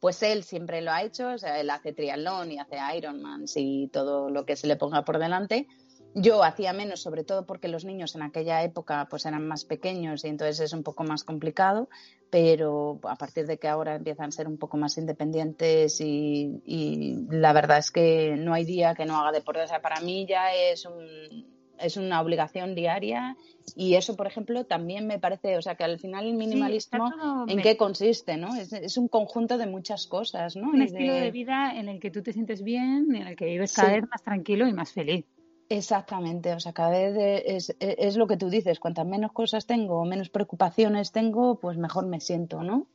Pues 0.00 0.22
él 0.22 0.42
siempre 0.42 0.82
lo 0.82 0.90
ha 0.90 1.02
hecho, 1.02 1.28
o 1.28 1.38
sea, 1.38 1.60
él 1.60 1.70
hace 1.70 1.92
triatlón 1.92 2.52
y 2.52 2.58
hace 2.58 2.76
Ironman 2.96 3.44
y 3.54 3.88
todo 3.88 4.28
lo 4.28 4.44
que 4.44 4.56
se 4.56 4.66
le 4.66 4.76
ponga 4.76 5.04
por 5.04 5.18
delante 5.18 5.68
yo 6.14 6.44
hacía 6.44 6.72
menos, 6.72 7.00
sobre 7.00 7.24
todo 7.24 7.44
porque 7.44 7.68
los 7.68 7.84
niños 7.84 8.14
en 8.14 8.22
aquella 8.22 8.62
época 8.62 9.08
pues 9.10 9.26
eran 9.26 9.46
más 9.46 9.64
pequeños 9.64 10.24
y 10.24 10.28
entonces 10.28 10.60
es 10.60 10.72
un 10.72 10.84
poco 10.84 11.02
más 11.02 11.24
complicado, 11.24 11.88
pero 12.30 13.00
a 13.02 13.16
partir 13.16 13.46
de 13.46 13.58
que 13.58 13.68
ahora 13.68 13.96
empiezan 13.96 14.28
a 14.28 14.32
ser 14.32 14.46
un 14.46 14.56
poco 14.56 14.76
más 14.76 14.96
independientes 14.96 16.00
y, 16.00 17.26
la 17.30 17.52
verdad 17.52 17.78
es 17.78 17.90
que 17.90 18.36
no 18.38 18.54
hay 18.54 18.64
día 18.64 18.94
que 18.94 19.04
no 19.04 19.18
haga 19.18 19.32
deporte. 19.32 19.62
O 19.62 19.66
sea, 19.66 19.82
para 19.82 20.00
mí 20.00 20.24
ya 20.28 20.54
es 20.54 20.86
un, 20.86 21.46
es 21.80 21.96
una 21.96 22.20
obligación 22.20 22.76
diaria 22.76 23.36
y 23.74 23.96
eso, 23.96 24.14
por 24.14 24.28
ejemplo, 24.28 24.64
también 24.66 25.08
me 25.08 25.18
parece, 25.18 25.56
o 25.56 25.62
sea, 25.62 25.74
que 25.74 25.82
al 25.82 25.98
final 25.98 26.26
el 26.26 26.34
minimalismo, 26.34 27.10
¿en 27.48 27.60
qué 27.60 27.76
consiste? 27.76 28.36
¿no? 28.36 28.54
Es, 28.54 28.96
un 28.96 29.08
conjunto 29.08 29.58
de 29.58 29.66
muchas 29.66 30.06
cosas, 30.06 30.54
¿no? 30.54 30.70
Un 30.70 30.82
estilo 30.82 31.14
de... 31.14 31.30
vida 31.32 31.72
en 31.74 31.88
el 31.88 31.98
que 31.98 32.12
tú 32.12 32.22
te 32.22 32.32
sientes 32.32 32.62
bien, 32.62 33.14
en 33.14 33.26
el 33.26 33.36
que 33.36 33.46
vives 33.46 33.74
cada 33.74 33.94
vez 33.94 34.08
más 34.08 34.22
tranquilo 34.22 34.68
y 34.68 34.72
más 34.72 34.92
feliz. 34.92 35.24
Exactamente, 35.68 36.52
o 36.52 36.60
sea, 36.60 36.72
cada 36.72 36.90
vez 36.90 37.42
es, 37.46 37.76
es, 37.80 38.16
lo 38.16 38.26
que 38.26 38.36
tú 38.36 38.50
dices, 38.50 38.78
cuantas 38.78 39.06
menos 39.06 39.32
cosas 39.32 39.66
tengo, 39.66 40.04
menos 40.04 40.28
preocupaciones 40.28 41.10
tengo, 41.10 41.58
pues 41.58 41.78
mejor 41.78 42.06
me 42.06 42.20
siento, 42.20 42.62
¿no? 42.62 42.86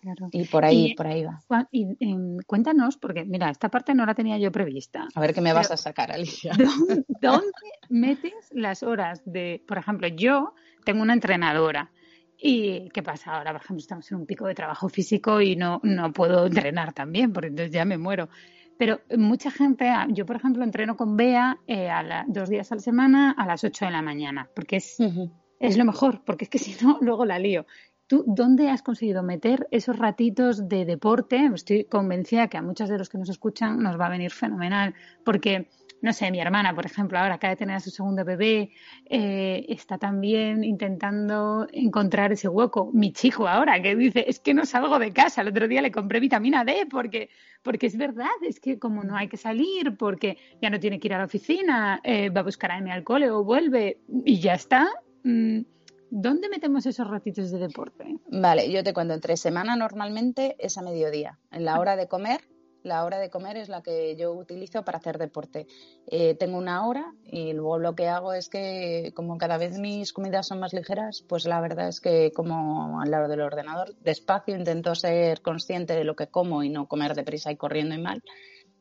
Claro. 0.00 0.28
Y 0.32 0.44
por 0.44 0.64
ahí, 0.64 0.94
por 0.94 1.06
ahí 1.06 1.24
va. 1.24 1.68
Y, 1.70 1.96
em, 2.00 2.38
cuéntanos, 2.46 2.96
porque 2.96 3.24
mira, 3.24 3.50
esta 3.50 3.68
parte 3.68 3.94
no 3.94 4.06
la 4.06 4.14
tenía 4.14 4.38
yo 4.38 4.50
prevista. 4.50 5.08
A 5.14 5.20
ver 5.20 5.34
qué 5.34 5.40
me 5.40 5.52
vas 5.52 5.70
a 5.70 5.76
sacar, 5.76 6.10
Alicia. 6.12 6.52
¿dónde, 7.20 7.52
metes 7.88 8.50
las 8.52 8.82
horas 8.82 9.22
de, 9.24 9.62
por 9.66 9.78
ejemplo, 9.78 10.08
yo 10.08 10.54
tengo 10.84 11.02
una 11.02 11.12
entrenadora 11.12 11.90
¿Y 12.38 12.90
qué 12.90 13.02
pasa 13.02 13.34
ahora? 13.34 13.52
Por 13.52 13.62
ejemplo, 13.62 13.80
estamos 13.80 14.10
en 14.10 14.18
un 14.18 14.26
pico 14.26 14.46
de 14.46 14.54
trabajo 14.54 14.88
físico 14.88 15.40
y 15.40 15.56
no, 15.56 15.80
no 15.82 16.12
puedo 16.12 16.46
entrenar 16.46 16.92
también, 16.92 17.32
porque 17.32 17.48
entonces 17.48 17.72
ya 17.72 17.84
me 17.84 17.96
muero. 17.96 18.28
Pero 18.78 19.00
mucha 19.16 19.50
gente, 19.50 19.90
yo 20.08 20.26
por 20.26 20.36
ejemplo 20.36 20.62
entreno 20.62 20.96
con 20.96 21.16
Bea 21.16 21.58
eh, 21.66 21.88
a 21.88 22.24
dos 22.28 22.48
días 22.48 22.70
a 22.72 22.74
la 22.74 22.80
semana 22.80 23.30
a 23.32 23.46
las 23.46 23.64
8 23.64 23.86
de 23.86 23.90
la 23.90 24.02
mañana, 24.02 24.50
porque 24.54 24.76
es, 24.76 24.98
es 25.60 25.78
lo 25.78 25.84
mejor, 25.84 26.22
porque 26.24 26.44
es 26.44 26.50
que 26.50 26.58
si 26.58 26.76
no, 26.84 26.98
luego 27.00 27.24
la 27.24 27.38
lío. 27.38 27.66
¿Tú 28.08 28.22
dónde 28.26 28.70
has 28.70 28.82
conseguido 28.82 29.24
meter 29.24 29.66
esos 29.72 29.98
ratitos 29.98 30.68
de 30.68 30.84
deporte? 30.84 31.50
Estoy 31.52 31.84
convencida 31.84 32.46
que 32.46 32.56
a 32.56 32.62
muchos 32.62 32.88
de 32.88 32.98
los 32.98 33.08
que 33.08 33.18
nos 33.18 33.28
escuchan 33.28 33.82
nos 33.82 33.98
va 33.98 34.06
a 34.06 34.10
venir 34.10 34.30
fenomenal, 34.30 34.94
porque 35.24 35.68
no 36.02 36.12
sé, 36.12 36.30
mi 36.30 36.38
hermana, 36.38 36.72
por 36.72 36.86
ejemplo, 36.86 37.18
ahora 37.18 37.34
acaba 37.34 37.50
de 37.50 37.56
tener 37.56 37.74
a 37.74 37.80
su 37.80 37.90
segundo 37.90 38.24
bebé, 38.24 38.70
eh, 39.06 39.64
está 39.68 39.98
también 39.98 40.62
intentando 40.62 41.66
encontrar 41.72 42.30
ese 42.30 42.46
hueco. 42.46 42.90
Mi 42.92 43.12
chico 43.12 43.48
ahora, 43.48 43.82
que 43.82 43.96
dice, 43.96 44.24
es 44.28 44.38
que 44.38 44.54
no 44.54 44.66
salgo 44.66 45.00
de 45.00 45.12
casa, 45.12 45.40
el 45.40 45.48
otro 45.48 45.66
día 45.66 45.82
le 45.82 45.90
compré 45.90 46.20
vitamina 46.20 46.64
D 46.64 46.86
porque, 46.88 47.30
porque 47.62 47.86
es 47.86 47.96
verdad, 47.96 48.28
es 48.42 48.60
que 48.60 48.78
como 48.78 49.02
no 49.02 49.16
hay 49.16 49.26
que 49.28 49.36
salir, 49.36 49.96
porque 49.96 50.38
ya 50.62 50.70
no 50.70 50.78
tiene 50.78 51.00
que 51.00 51.08
ir 51.08 51.14
a 51.14 51.18
la 51.18 51.24
oficina, 51.24 52.00
eh, 52.04 52.30
va 52.30 52.42
a 52.42 52.44
buscar 52.44 52.70
a 52.70 52.80
mi 52.80 52.92
alcohol 52.92 53.24
o 53.24 53.42
vuelve 53.42 53.98
y 54.24 54.38
ya 54.38 54.54
está. 54.54 54.88
Mm, 55.24 55.62
¿Dónde 56.10 56.48
metemos 56.48 56.86
esos 56.86 57.08
ratitos 57.08 57.50
de 57.50 57.58
deporte? 57.58 58.18
Vale, 58.30 58.70
yo 58.70 58.82
te 58.84 58.92
cuento, 58.92 59.14
entre 59.14 59.36
semana 59.36 59.76
normalmente 59.76 60.56
es 60.58 60.78
a 60.78 60.82
mediodía, 60.82 61.38
en 61.50 61.64
la 61.64 61.78
hora 61.78 61.96
de 61.96 62.08
comer 62.08 62.40
la 62.86 63.04
hora 63.04 63.18
de 63.18 63.30
comer 63.30 63.56
es 63.56 63.68
la 63.68 63.82
que 63.82 64.14
yo 64.14 64.32
utilizo 64.32 64.84
para 64.84 64.98
hacer 64.98 65.18
deporte. 65.18 65.66
Eh, 66.06 66.36
tengo 66.36 66.56
una 66.56 66.86
hora 66.86 67.12
y 67.24 67.52
luego 67.52 67.78
lo 67.78 67.96
que 67.96 68.06
hago 68.06 68.32
es 68.32 68.48
que 68.48 69.12
como 69.14 69.38
cada 69.38 69.58
vez 69.58 69.76
mis 69.78 70.12
comidas 70.12 70.46
son 70.46 70.60
más 70.60 70.72
ligeras, 70.72 71.24
pues 71.28 71.46
la 71.46 71.60
verdad 71.60 71.88
es 71.88 72.00
que 72.00 72.30
como 72.30 73.00
al 73.00 73.10
lado 73.10 73.26
del 73.26 73.40
ordenador 73.40 73.96
despacio, 73.96 74.54
intento 74.54 74.94
ser 74.94 75.42
consciente 75.42 75.94
de 75.94 76.04
lo 76.04 76.14
que 76.14 76.28
como 76.28 76.62
y 76.62 76.68
no 76.68 76.86
comer 76.86 77.16
deprisa 77.16 77.50
y 77.50 77.56
corriendo 77.56 77.96
y 77.96 77.98
mal 78.00 78.22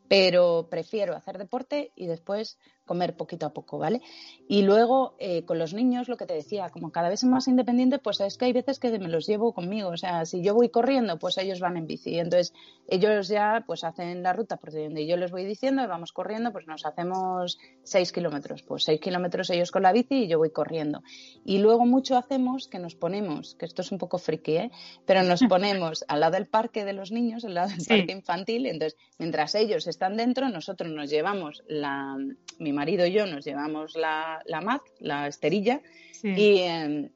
pero 0.08 0.68
prefiero 0.70 1.16
hacer 1.16 1.38
deporte 1.38 1.92
y 1.96 2.08
después 2.08 2.60
comer 2.86 3.16
poquito 3.16 3.46
a 3.46 3.54
poco, 3.54 3.78
¿vale? 3.78 4.02
Y 4.48 4.62
luego 4.62 5.16
eh, 5.20 5.44
con 5.46 5.60
los 5.60 5.74
niños, 5.74 6.08
lo 6.08 6.18
que 6.18 6.26
te 6.26 6.34
decía, 6.34 6.70
como 6.70 6.92
cada 6.92 7.10
vez 7.10 7.22
son 7.22 7.32
más 7.32 7.48
independientes, 7.48 8.00
pues 8.04 8.20
es 8.20 8.38
que 8.38 8.46
hay 8.46 8.54
veces 8.54 8.80
que 8.80 8.98
me 9.00 9.08
los 9.08 9.26
llevo 9.28 9.54
conmigo, 9.54 9.90
o 9.90 9.98
sea, 9.98 10.26
si 10.26 10.44
yo 10.44 10.54
voy 10.54 10.70
corriendo, 10.70 11.18
pues 11.20 11.38
ellos 11.38 11.60
van 11.60 11.78
en 11.78 11.88
bici, 11.88 12.20
entonces 12.20 12.54
ellos 12.88 13.28
ya 13.28 13.64
pues 13.66 13.84
hacen 13.84 14.24
la 14.24 14.34
ruta 14.34 14.58
por 14.58 14.72
donde 14.72 15.08
yo 15.08 15.18
les 15.18 15.32
voy 15.32 15.46
diciendo, 15.46 15.84
y 15.84 15.88
vamos 15.88 16.12
corriendo, 16.12 16.52
pues 16.52 16.68
nos 16.68 16.86
hacemos 16.86 17.58
seis 17.84 18.12
kilómetros, 18.12 18.64
pues 18.64 18.84
seis 18.84 19.00
kilómetros 19.00 19.50
ellos 19.50 19.72
con 19.72 19.84
la 19.84 19.92
bici 19.92 20.24
y 20.24 20.28
yo 20.28 20.38
voy 20.38 20.52
corriendo. 20.52 21.02
Y 21.44 21.60
luego 21.60 21.86
mucho 21.86 22.18
hacemos 22.18 22.68
que 22.68 22.80
nos 22.80 22.96
ponemos, 22.96 23.56
que 23.56 23.66
esto 23.66 23.82
es 23.82 23.92
un 23.92 23.98
poco 23.98 24.18
friki, 24.18 24.58
¿eh? 24.58 24.72
Pero 25.06 25.24
nos 25.24 25.42
ponemos 25.50 26.06
al 26.08 26.20
lado 26.20 26.34
del 26.34 26.48
parque 26.48 26.86
de 26.86 26.94
los 26.94 27.12
niños, 27.12 27.46
al 27.46 27.56
lado 27.56 27.70
del 27.70 27.86
parque 27.86 28.12
infantil, 28.12 28.66
entonces 28.66 28.98
mientras 29.18 29.56
ellos 29.56 29.88
están 29.88 30.18
dentro, 30.18 30.50
nosotros 30.50 30.92
nos 30.92 31.10
llevamos 31.10 31.64
la, 31.68 32.18
mi 32.60 32.74
marido 32.76 33.06
y 33.06 33.12
yo 33.12 33.26
nos 33.26 33.46
llevamos 33.46 33.96
la, 33.96 34.42
la 34.46 34.62
mat, 34.62 34.82
la 35.00 35.28
esterilla, 35.28 35.82
y, 36.24 36.62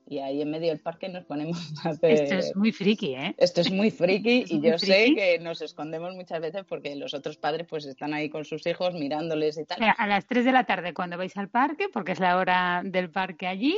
y, 0.07 0.19
ahí 0.19 0.41
en 0.41 0.51
medio 0.51 0.69
del 0.69 0.79
parque 0.79 1.09
nos 1.09 1.25
ponemos 1.25 1.57
a 1.85 1.89
hacer... 1.89 2.11
Esto 2.11 2.35
es 2.35 2.55
muy 2.55 2.71
friki, 2.71 3.15
¿eh? 3.15 3.35
Esto 3.37 3.61
es 3.61 3.71
muy 3.71 3.91
friki 3.91 4.45
y 4.49 4.61
yo 4.61 4.77
sé 4.77 5.13
que 5.15 5.39
nos 5.39 5.61
escondemos 5.61 6.15
muchas 6.15 6.41
veces 6.41 6.63
porque 6.67 6.95
los 6.95 7.13
otros 7.13 7.37
padres 7.37 7.65
pues 7.67 7.85
están 7.85 8.13
ahí 8.13 8.29
con 8.29 8.45
sus 8.45 8.65
hijos 8.67 8.93
mirándoles 8.93 9.57
y 9.57 9.65
tal. 9.65 9.79
A 9.97 10.07
las 10.07 10.27
3 10.27 10.45
de 10.45 10.51
la 10.51 10.65
tarde 10.65 10.93
cuando 10.93 11.17
vais 11.17 11.35
al 11.37 11.49
parque, 11.49 11.87
porque 11.91 12.11
es 12.11 12.19
la 12.19 12.37
hora 12.37 12.81
del 12.83 13.09
parque 13.09 13.47
allí, 13.47 13.75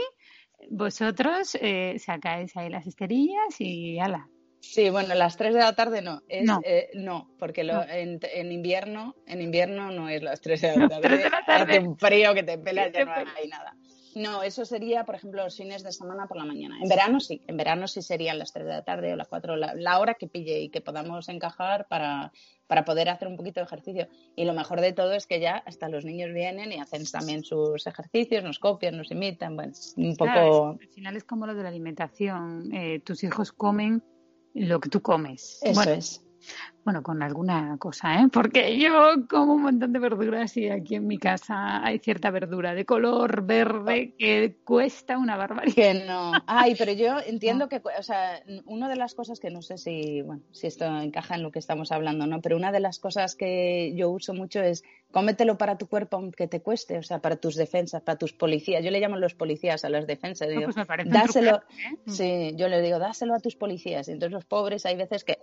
vosotros 0.69 1.57
eh, 1.61 1.95
sacáis 2.00 2.55
ahí 2.57 2.69
las 2.69 2.88
esterillas 2.88 3.59
y 3.59 4.00
ala, 4.00 4.27
Sí, 4.61 4.89
bueno, 4.89 5.13
las 5.15 5.37
3 5.37 5.53
de 5.53 5.59
la 5.59 5.73
tarde 5.73 6.01
no. 6.01 6.21
Es, 6.29 6.45
no. 6.45 6.61
Eh, 6.63 6.91
no 6.93 7.31
porque 7.37 7.63
lo, 7.63 7.81
En, 7.83 8.19
en, 8.21 8.51
invierno 8.51 9.15
en 9.25 9.41
invierno 9.41 9.91
no 9.91 10.07
es 10.07 10.21
las 10.21 10.39
3 10.39 10.61
de 10.61 10.77
la 10.77 10.89
tarde. 10.89 11.31
Hace 11.47 11.79
un 11.79 11.97
frío 11.97 12.33
que 12.33 12.43
te 12.43 12.57
pelas, 12.57 12.91
ya 12.93 13.05
no 13.05 13.11
hay 13.11 13.47
nada. 13.47 13.75
No, 14.15 14.43
eso 14.43 14.65
sería, 14.65 15.05
por 15.05 15.15
ejemplo, 15.15 15.43
los 15.43 15.55
fines 15.55 15.83
de 15.83 15.91
semana 15.91 16.27
por 16.27 16.37
la 16.37 16.45
mañana. 16.45 16.77
En 16.81 16.89
verano 16.89 17.19
sí, 17.19 17.41
en 17.47 17.57
verano 17.57 17.87
sí 17.87 18.01
serían 18.01 18.39
las 18.39 18.51
3 18.51 18.65
de 18.65 18.71
la 18.71 18.83
tarde 18.83 19.13
o 19.13 19.15
las 19.15 19.27
4, 19.27 19.55
la, 19.55 19.73
la 19.73 19.99
hora 19.99 20.15
que 20.15 20.27
pille 20.27 20.59
y 20.59 20.69
que 20.69 20.81
podamos 20.81 21.29
encajar 21.29 21.87
para, 21.87 22.31
para 22.67 22.83
poder 22.85 23.09
hacer 23.09 23.27
un 23.27 23.37
poquito 23.37 23.61
de 23.61 23.65
ejercicio. 23.65 24.07
Y 24.35 24.45
lo 24.45 24.53
mejor 24.53 24.81
de 24.81 24.93
todo 24.93 25.13
es 25.13 25.27
que 25.27 25.39
ya 25.39 25.63
hasta 25.65 25.87
los 25.89 26.05
niños 26.05 26.33
vienen 26.33 26.71
y 26.71 26.79
hacen 26.79 27.03
también 27.09 27.43
sus 27.43 27.87
ejercicios, 27.87 28.43
nos 28.43 28.59
copian, 28.59 28.97
nos 28.97 29.11
imitan, 29.11 29.55
bueno, 29.55 29.73
un 29.95 30.15
poco... 30.15 30.77
al 30.79 30.89
final 30.89 31.15
es 31.15 31.23
como 31.23 31.47
lo 31.47 31.55
de 31.55 31.63
la 31.63 31.69
alimentación. 31.69 32.73
Eh, 32.73 32.99
tus 32.99 33.23
hijos 33.23 33.51
comen 33.53 34.03
lo 34.53 34.79
que 34.79 34.89
tú 34.89 35.01
comes. 35.01 35.60
Eso 35.62 35.84
es. 35.84 36.22
Bueno, 36.83 37.03
con 37.03 37.21
alguna 37.21 37.77
cosa, 37.77 38.15
¿eh? 38.15 38.27
Porque 38.31 38.79
yo 38.79 39.27
como 39.29 39.53
un 39.53 39.62
montón 39.62 39.93
de 39.93 40.00
verduras 40.00 40.57
y 40.57 40.67
aquí 40.69 40.95
en 40.95 41.05
mi 41.05 41.19
casa 41.19 41.86
hay 41.86 42.00
cierta 42.00 42.31
verdura 42.31 42.74
de 42.74 42.86
color 42.86 43.43
verde 43.43 44.15
que 44.17 44.57
cuesta 44.63 45.19
una 45.19 45.38
barbaridad. 45.38 45.75
Que 45.75 46.05
no. 46.05 46.31
Ay, 46.48 46.75
pero 46.75 46.91
yo 46.93 47.17
entiendo 47.27 47.69
que, 47.69 47.81
o 47.98 48.03
sea, 48.03 48.41
una 48.65 48.89
de 48.89 48.95
las 48.95 49.13
cosas 49.13 49.39
que 49.39 49.51
no 49.51 49.62
sé 49.62 49.77
si, 49.77 50.24
bueno, 50.24 50.41
si 50.51 50.65
esto 50.65 50.86
encaja 50.86 51.36
en 51.36 51.43
lo 51.43 51.51
que 51.51 51.60
estamos 51.60 51.91
hablando, 51.91 52.25
¿no? 52.25 52.41
Pero 52.41 52.57
una 52.57 52.71
de 52.71 52.79
las 52.79 52.98
cosas 52.98 53.36
que 53.36 53.93
yo 53.95 54.10
uso 54.10 54.33
mucho 54.33 54.62
es 54.62 54.83
cómetelo 55.12 55.57
para 55.57 55.77
tu 55.77 55.88
cuerpo 55.88 56.17
aunque 56.17 56.48
te 56.48 56.62
cueste, 56.62 56.98
o 56.98 57.03
sea, 57.03 57.19
para 57.19 57.36
tus 57.36 57.55
defensas, 57.55 58.01
para 58.01 58.17
tus 58.17 58.33
policías. 58.33 58.83
Yo 58.83 58.89
le 58.89 59.00
llamo 59.00 59.17
los 59.17 59.36
policías 59.36 59.86
a 59.86 59.89
las 59.89 60.07
defensas. 60.07 60.50
Digo, 60.50 60.69
pues 60.74 60.88
dáselo, 61.05 61.57
¿eh? 61.57 61.98
sí, 62.07 62.53
yo 62.55 62.67
le 62.69 62.81
digo, 62.81 62.98
dáselo 62.98 63.36
a 63.36 63.39
tus 63.39 63.55
policías. 63.55 64.07
Entonces 64.07 64.31
los 64.31 64.45
pobres 64.45 64.86
hay 64.86 64.95
veces 64.95 65.24
que 65.24 65.38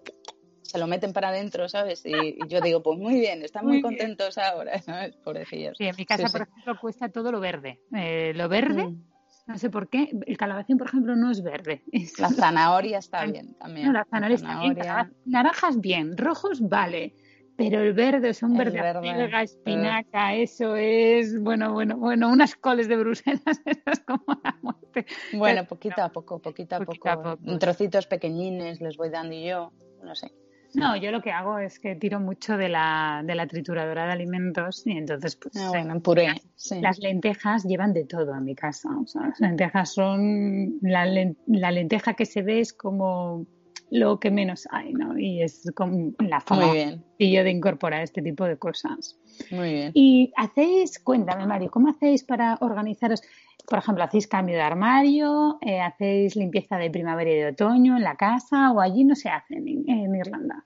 se 0.69 0.79
lo 0.79 0.87
meten 0.87 1.15
para 1.15 1.29
adentro, 1.31 1.67
¿sabes? 1.67 2.05
Y, 2.05 2.39
yo 2.47 2.61
digo, 2.61 2.83
pues 2.83 2.99
muy 2.99 3.19
bien, 3.19 3.43
están 3.43 3.67
muy, 3.67 3.81
contentos 3.81 4.37
ahora, 4.37 4.79
¿sabes? 4.83 5.17
Pobrecillos. 5.17 5.79
Sí, 5.79 5.85
en 5.87 5.97
mi 5.97 6.05
casa, 6.05 6.29
por 6.29 6.43
ejemplo, 6.43 6.79
cuesta 6.79 7.09
todo 7.09 7.33
lo 7.33 7.41
verde. 7.41 7.81
Eh, 7.97 8.33
lo 8.35 8.51
verde, 8.51 8.89
mm. 8.89 9.05
no 9.47 9.59
sé 9.59 9.71
por 9.71 9.89
qué, 9.89 10.11
el 10.27 10.37
calabacín, 10.37 10.77
por 10.77 10.89
ejemplo, 10.89 11.17
no 11.17 11.31
es 11.31 11.43
verde. 11.43 11.83
La 12.19 12.29
zanahoria 12.29 12.99
está 12.99 13.25
bien 13.25 13.55
también. 13.55 13.87
No, 13.87 13.93
la 13.95 14.05
zanahoria, 14.05 14.35
está 14.35 15.05
bien. 15.05 15.17
Naranjas 15.25 15.81
bien, 15.81 16.19
rojos 16.19 16.61
vale 16.61 17.15
pero 17.57 17.81
el 17.81 17.93
verde 17.93 18.29
es 18.29 18.41
un 18.45 18.57
verde, 18.57 18.81
verde 18.81 19.43
espinaca, 19.43 20.33
eso 20.33 20.77
es, 20.77 21.43
bueno, 21.43 21.73
bueno, 21.73 21.97
bueno, 21.97 22.31
unas 22.31 22.55
coles 22.55 22.87
de 22.87 22.97
Bruselas, 22.97 23.43
eso 23.67 23.83
es 23.85 23.99
como 24.07 24.23
la 24.45 24.57
muerte. 24.63 25.07
Bueno, 25.33 25.65
poquito 25.65 26.01
a 26.01 26.09
poco, 26.13 26.39
poquito 26.39 26.77
a 26.77 26.85
poco, 26.85 27.37
trocitos 27.59 28.07
pequeñines 28.07 28.81
les 28.81 28.97
voy 28.97 29.11
dando 29.11 29.35
yo, 29.35 29.73
no 30.05 30.15
sé. 30.15 30.31
No, 30.75 30.97
yo 30.97 31.11
lo 31.11 31.23
que 31.23 31.31
hago 31.31 31.59
es 31.59 31.79
que 31.79 31.95
tiro 31.95 32.21
mucho 32.21 32.57
de 32.57 32.69
la, 32.69 33.23
de 33.25 33.35
la 33.35 33.47
trituradora 33.47 34.07
de 34.07 34.13
alimentos 34.13 34.87
y 34.87 34.93
entonces 34.93 35.37
pues 35.37 35.57
ah, 35.57 35.69
bueno, 35.71 36.01
puré, 36.01 36.43
las, 36.81 36.99
lentejas 36.99 37.65
llevan 37.65 37.93
de 37.93 38.05
todo 38.05 38.35
a 38.35 38.41
mi 38.41 38.55
casa. 38.55 38.89
O 39.03 39.07
sea, 39.07 39.29
las 39.29 39.41
lentejas 39.41 39.95
son 39.95 40.79
la, 40.83 41.07
la 41.47 41.71
lenteja 41.71 42.15
que 42.15 42.27
se 42.27 42.43
ve 42.43 42.61
es 42.61 42.73
como 42.73 43.47
lo 43.91 44.21
que 44.21 44.31
menos 44.31 44.69
hay, 44.71 44.93
¿no? 44.93 45.19
Y 45.19 45.43
es 45.43 45.71
como 45.75 46.13
la 46.19 46.41
forma 46.41 46.75
y 47.17 47.33
yo 47.33 47.43
de 47.43 47.51
incorporar 47.51 48.03
este 48.03 48.23
tipo 48.23 48.45
de 48.45 48.57
cosas. 48.57 49.19
Muy 49.51 49.73
bien. 49.73 49.91
Y 49.95 50.33
hacéis, 50.37 50.99
cuéntame 50.99 51.47
Mario, 51.47 51.71
¿cómo 51.71 51.89
hacéis 51.89 52.25
para 52.25 52.59
organizaros? 52.61 53.23
Por 53.69 53.79
ejemplo, 53.79 54.05
¿hacéis 54.05 54.27
cambio 54.27 54.57
de 54.57 54.63
armario? 54.63 55.59
Eh, 55.61 55.81
¿Hacéis 55.81 56.37
limpieza 56.37 56.77
de 56.77 56.91
primavera 56.91 57.31
y 57.31 57.35
de 57.35 57.49
otoño 57.49 57.97
en 57.97 58.03
la 58.03 58.17
casa? 58.17 58.73
¿O 58.73 58.81
allí 58.81 59.05
no 59.05 59.15
se 59.15 59.29
hacen 59.29 59.69
en 59.69 60.15
Irlanda? 60.15 60.65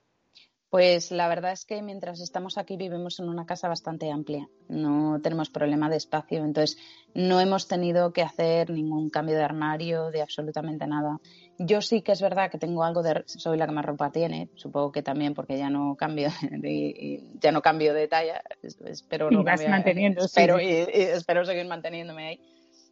Pues 0.73 1.11
la 1.11 1.27
verdad 1.27 1.51
es 1.51 1.65
que 1.65 1.83
mientras 1.83 2.19
estamos 2.19 2.57
aquí 2.57 2.77
vivimos 2.77 3.19
en 3.19 3.29
una 3.29 3.45
casa 3.45 3.67
bastante 3.67 4.09
amplia, 4.09 4.49
no 4.69 5.19
tenemos 5.21 5.51
problema 5.51 5.87
de 5.87 5.97
espacio, 5.97 6.43
entonces 6.43 6.79
no 7.13 7.39
hemos 7.39 7.67
tenido 7.67 8.11
que 8.11 8.23
hacer 8.23 8.71
ningún 8.71 9.11
cambio 9.11 9.35
de 9.35 9.43
armario, 9.43 10.09
de 10.09 10.23
absolutamente 10.23 10.87
nada. 10.87 11.19
Yo 11.59 11.83
sí 11.83 12.01
que 12.01 12.11
es 12.11 12.23
verdad 12.23 12.49
que 12.49 12.57
tengo 12.57 12.83
algo 12.83 13.03
de, 13.03 13.23
soy 13.27 13.55
la 13.59 13.67
que 13.67 13.71
más 13.71 13.85
ropa 13.85 14.11
tiene, 14.11 14.49
supongo 14.55 14.91
que 14.91 15.03
también 15.03 15.35
porque 15.35 15.59
ya 15.59 15.69
no 15.69 15.95
cambio 15.95 16.29
de, 16.49 17.21
ya 17.39 17.51
no 17.51 17.61
cambio 17.61 17.93
de 17.93 18.07
talla, 18.07 18.41
espero 18.63 19.29
no 19.29 19.43
vas 19.43 19.63
manteniendo, 19.67 20.25
espero, 20.25 20.59
y 20.59 20.69
espero 20.69 21.45
seguir 21.45 21.67
manteniéndome 21.67 22.29
ahí. 22.29 22.39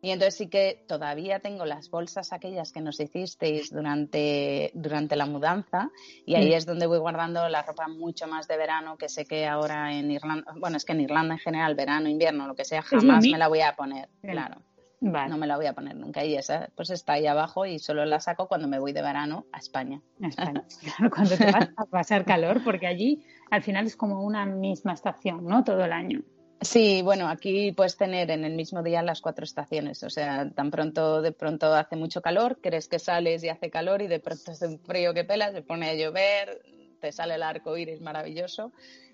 Y 0.03 0.09
entonces 0.09 0.35
sí 0.35 0.47
que 0.47 0.83
todavía 0.87 1.39
tengo 1.39 1.63
las 1.65 1.91
bolsas 1.91 2.33
aquellas 2.33 2.71
que 2.71 2.81
nos 2.81 2.99
hicisteis 2.99 3.71
durante, 3.71 4.71
durante 4.73 5.15
la 5.15 5.27
mudanza 5.27 5.91
y 6.25 6.35
ahí 6.35 6.49
mm. 6.49 6.53
es 6.53 6.65
donde 6.65 6.87
voy 6.87 6.97
guardando 6.97 7.47
la 7.49 7.61
ropa 7.61 7.87
mucho 7.87 8.27
más 8.27 8.47
de 8.47 8.57
verano 8.57 8.97
que 8.97 9.09
sé 9.09 9.25
que 9.25 9.45
ahora 9.45 9.93
en 9.93 10.09
Irlanda, 10.09 10.53
bueno, 10.57 10.77
es 10.77 10.85
que 10.85 10.93
en 10.93 11.01
Irlanda 11.01 11.35
en 11.35 11.39
general, 11.39 11.75
verano, 11.75 12.09
invierno, 12.09 12.47
lo 12.47 12.55
que 12.55 12.65
sea, 12.65 12.81
jamás 12.81 13.23
me 13.27 13.37
la 13.37 13.47
voy 13.47 13.61
a 13.61 13.75
poner, 13.75 14.09
claro. 14.21 14.61
No 15.01 15.37
me 15.37 15.47
la 15.47 15.57
voy 15.57 15.65
a 15.65 15.73
poner 15.73 15.95
nunca 15.95 16.23
y 16.23 16.35
esa 16.35 16.69
pues 16.75 16.91
está 16.91 17.13
ahí 17.13 17.25
abajo 17.25 17.65
y 17.65 17.79
solo 17.79 18.05
la 18.05 18.19
saco 18.19 18.47
cuando 18.47 18.67
me 18.67 18.77
voy 18.77 18.93
de 18.93 19.01
verano 19.01 19.47
a 19.51 19.57
España. 19.57 19.99
A 20.21 20.27
España, 20.27 20.63
claro, 20.81 21.09
cuando 21.09 21.35
te 21.37 21.51
vas 21.51 21.69
a 21.75 21.85
pasar 21.85 22.23
calor 22.23 22.63
porque 22.63 22.85
allí 22.85 23.23
al 23.49 23.63
final 23.63 23.87
es 23.87 23.95
como 23.95 24.21
una 24.23 24.45
misma 24.45 24.93
estación, 24.93 25.45
¿no? 25.45 25.63
Todo 25.63 25.83
el 25.85 25.91
año. 25.91 26.21
Sí, 26.61 27.01
bueno, 27.01 27.27
aquí 27.27 27.71
puedes 27.71 27.97
tener 27.97 28.29
en 28.29 28.45
el 28.45 28.53
mismo 28.53 28.83
día 28.83 29.01
las 29.01 29.19
cuatro 29.19 29.43
estaciones. 29.43 30.03
O 30.03 30.11
sea, 30.11 30.47
tan 30.51 30.69
pronto, 30.69 31.23
de 31.23 31.31
pronto 31.31 31.73
hace 31.73 31.95
mucho 31.95 32.21
calor, 32.21 32.59
crees 32.61 32.87
que 32.87 32.99
sales 32.99 33.43
y 33.43 33.49
hace 33.49 33.71
calor 33.71 34.03
y 34.03 34.07
de 34.07 34.19
pronto 34.19 34.51
hace 34.51 34.67
un 34.67 34.79
frío 34.79 35.11
que 35.13 35.23
pelas, 35.23 35.53
se 35.53 35.63
pone 35.63 35.89
a 35.89 35.95
llover, 35.95 36.61
te 36.99 37.11
sale 37.11 37.33
el 37.33 37.41
arco 37.41 37.75
iris 37.75 37.99
maravilloso. 37.99 38.71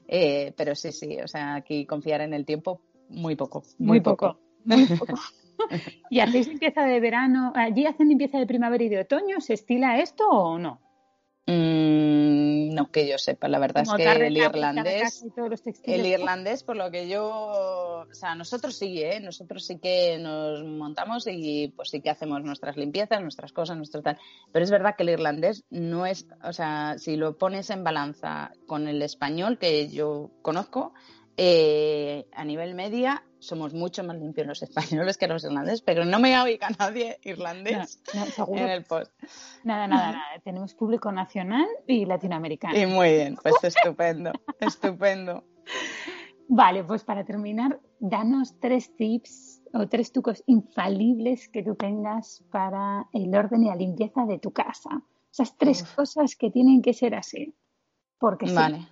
Eh, 0.10 0.54
pero 0.58 0.76
sí, 0.76 0.92
sí, 0.92 1.20
o 1.22 1.28
sea, 1.28 1.56
aquí 1.56 1.86
confiar 1.86 2.20
en 2.20 2.34
el 2.34 2.46
tiempo, 2.46 2.82
muy 3.08 3.38
poco. 3.38 3.64
Muy, 3.78 4.02
poco. 4.02 4.38
Muy 4.66 4.86
poco. 4.86 5.18
¿Y 6.10 6.20
hacéis 6.20 6.50
limpieza 6.50 6.84
de 6.84 7.00
verano? 7.00 7.54
¿Allí 7.56 7.86
hacen 7.86 8.10
limpieza 8.10 8.40
de 8.40 8.46
primavera 8.46 8.84
y 8.84 8.90
de 8.90 9.00
otoño? 9.00 9.40
¿Se 9.40 9.54
estila 9.54 10.00
esto 10.00 10.28
o 10.28 10.60
no? 10.60 10.82
Mm, 11.50 12.74
no 12.74 12.92
que 12.92 13.08
yo 13.08 13.18
sepa, 13.18 13.48
la 13.48 13.58
verdad 13.58 13.84
es 13.84 13.94
que 13.94 14.04
el 14.04 14.36
irlandés, 14.36 15.24
el 15.84 16.06
irlandés, 16.06 16.64
por 16.64 16.76
lo 16.76 16.92
que 16.92 17.08
yo, 17.08 17.26
o 17.26 18.14
sea, 18.14 18.36
nosotros 18.36 18.76
sí, 18.76 19.02
¿eh? 19.02 19.22
nosotros 19.22 19.66
sí 19.66 19.80
que 19.80 20.18
nos 20.18 20.66
montamos 20.66 21.26
y 21.26 21.70
pues 21.74 21.90
sí 21.90 22.02
que 22.02 22.10
hacemos 22.10 22.44
nuestras 22.44 22.76
limpiezas, 22.76 23.22
nuestras 23.22 23.54
cosas, 23.54 23.78
nuestro 23.78 24.02
tal. 24.02 24.18
Pero 24.52 24.66
es 24.66 24.72
verdad 24.72 24.96
que 24.98 25.04
el 25.04 25.10
irlandés 25.12 25.64
no 25.70 26.06
es, 26.06 26.28
o 26.44 26.52
sea, 26.52 26.96
si 26.98 27.16
lo 27.16 27.38
pones 27.38 27.70
en 27.70 27.86
balanza 27.86 28.52
con 28.66 28.90
el 28.90 29.02
español 29.02 29.58
que 29.58 29.88
yo 29.88 30.32
conozco, 30.42 30.94
eh, 31.38 32.26
a 32.34 32.44
nivel 32.44 32.76
media 32.76 33.24
somos 33.40 33.74
mucho 33.74 34.04
más 34.04 34.18
limpios 34.18 34.48
los 34.48 34.62
españoles 34.64 35.18
que 35.18 35.28
los 35.28 35.44
irlandeses, 35.44 35.82
pero 35.82 36.06
no 36.06 36.20
me 36.20 36.40
oiga 36.40 36.70
nadie 36.80 37.20
irlandés 37.24 38.02
en 38.48 38.58
el 38.58 38.84
post. 38.84 39.12
Nada, 39.64 39.88
nada, 39.88 40.12
nada. 40.12 40.42
Tenemos 40.44 40.74
público 40.74 41.12
nacional 41.12 41.68
y 41.88 42.06
latinoamericano. 42.06 42.78
Y 42.78 42.86
muy 42.86 43.10
bien, 43.10 43.38
pues 43.42 43.56
estupendo, 43.64 44.32
estupendo. 44.60 45.44
Vale, 46.50 46.84
pues 46.84 47.04
para 47.04 47.26
terminar, 47.26 47.80
danos 48.00 48.58
tres 48.60 48.96
tips 48.96 49.62
o 49.74 49.88
tres 49.88 50.12
trucos 50.12 50.44
infalibles 50.48 51.50
que 51.50 51.62
tú 51.62 51.76
tengas 51.76 52.44
para 52.52 53.08
el 53.12 53.36
orden 53.36 53.64
y 53.64 53.68
la 53.68 53.76
limpieza 53.76 54.26
de 54.26 54.40
tu 54.40 54.52
casa. 54.52 55.02
Esas 55.32 55.58
tres 55.58 55.84
cosas 55.84 56.36
que 56.36 56.50
tienen 56.50 56.82
que 56.82 56.94
ser 56.94 57.16
así. 57.16 57.54
Porque 58.18 58.52
vale. 58.52 58.88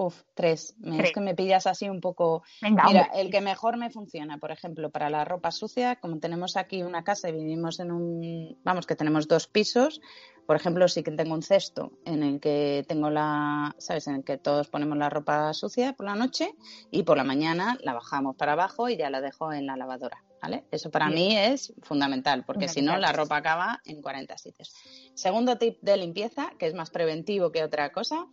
Uf, 0.00 0.22
tres. 0.32 0.74
Es 0.82 1.12
que 1.12 1.20
me 1.20 1.34
pillas 1.34 1.66
así 1.66 1.86
un 1.86 2.00
poco. 2.00 2.42
Mira, 2.62 3.10
el 3.14 3.30
que 3.30 3.42
mejor 3.42 3.76
me 3.76 3.90
funciona, 3.90 4.38
por 4.38 4.50
ejemplo, 4.50 4.88
para 4.88 5.10
la 5.10 5.26
ropa 5.26 5.50
sucia, 5.50 5.96
como 5.96 6.18
tenemos 6.20 6.56
aquí 6.56 6.82
una 6.82 7.04
casa 7.04 7.28
y 7.28 7.32
vivimos 7.32 7.80
en 7.80 7.92
un. 7.92 8.58
Vamos, 8.64 8.86
que 8.86 8.96
tenemos 8.96 9.28
dos 9.28 9.46
pisos. 9.46 10.00
Por 10.46 10.56
ejemplo, 10.56 10.88
sí 10.88 11.02
que 11.02 11.10
tengo 11.10 11.34
un 11.34 11.42
cesto 11.42 11.92
en 12.06 12.22
el 12.22 12.40
que 12.40 12.82
tengo 12.88 13.10
la. 13.10 13.74
¿Sabes? 13.76 14.06
En 14.06 14.14
el 14.14 14.24
que 14.24 14.38
todos 14.38 14.68
ponemos 14.68 14.96
la 14.96 15.10
ropa 15.10 15.52
sucia 15.52 15.92
por 15.92 16.06
la 16.06 16.14
noche 16.14 16.54
y 16.90 17.02
por 17.02 17.18
la 17.18 17.24
mañana 17.24 17.76
la 17.82 17.92
bajamos 17.92 18.36
para 18.36 18.52
abajo 18.52 18.88
y 18.88 18.96
ya 18.96 19.10
la 19.10 19.20
dejo 19.20 19.52
en 19.52 19.66
la 19.66 19.76
lavadora. 19.76 20.24
¿Vale? 20.40 20.64
Eso 20.70 20.90
para 20.90 21.10
mí 21.10 21.36
es 21.36 21.74
fundamental, 21.82 22.44
porque 22.46 22.68
si 22.68 22.80
no, 22.80 22.96
la 22.96 23.12
ropa 23.12 23.36
acaba 23.36 23.82
en 23.84 24.00
40 24.00 24.38
sitios. 24.38 24.74
Segundo 25.12 25.58
tip 25.58 25.76
de 25.82 25.98
limpieza, 25.98 26.52
que 26.58 26.66
es 26.66 26.72
más 26.72 26.88
preventivo 26.88 27.52
que 27.52 27.62
otra 27.62 27.92
cosa, 27.92 28.26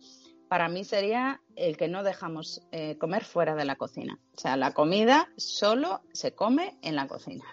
para 0.48 0.68
mí 0.68 0.84
sería 0.84 1.40
el 1.56 1.76
que 1.76 1.88
no 1.88 2.02
dejamos 2.02 2.62
eh, 2.72 2.96
comer 2.98 3.24
fuera 3.24 3.54
de 3.54 3.64
la 3.64 3.76
cocina. 3.76 4.18
O 4.36 4.40
sea, 4.40 4.56
la 4.56 4.72
comida 4.72 5.28
solo 5.36 6.02
se 6.12 6.34
come 6.34 6.78
en 6.82 6.96
la 6.96 7.06
cocina. 7.06 7.44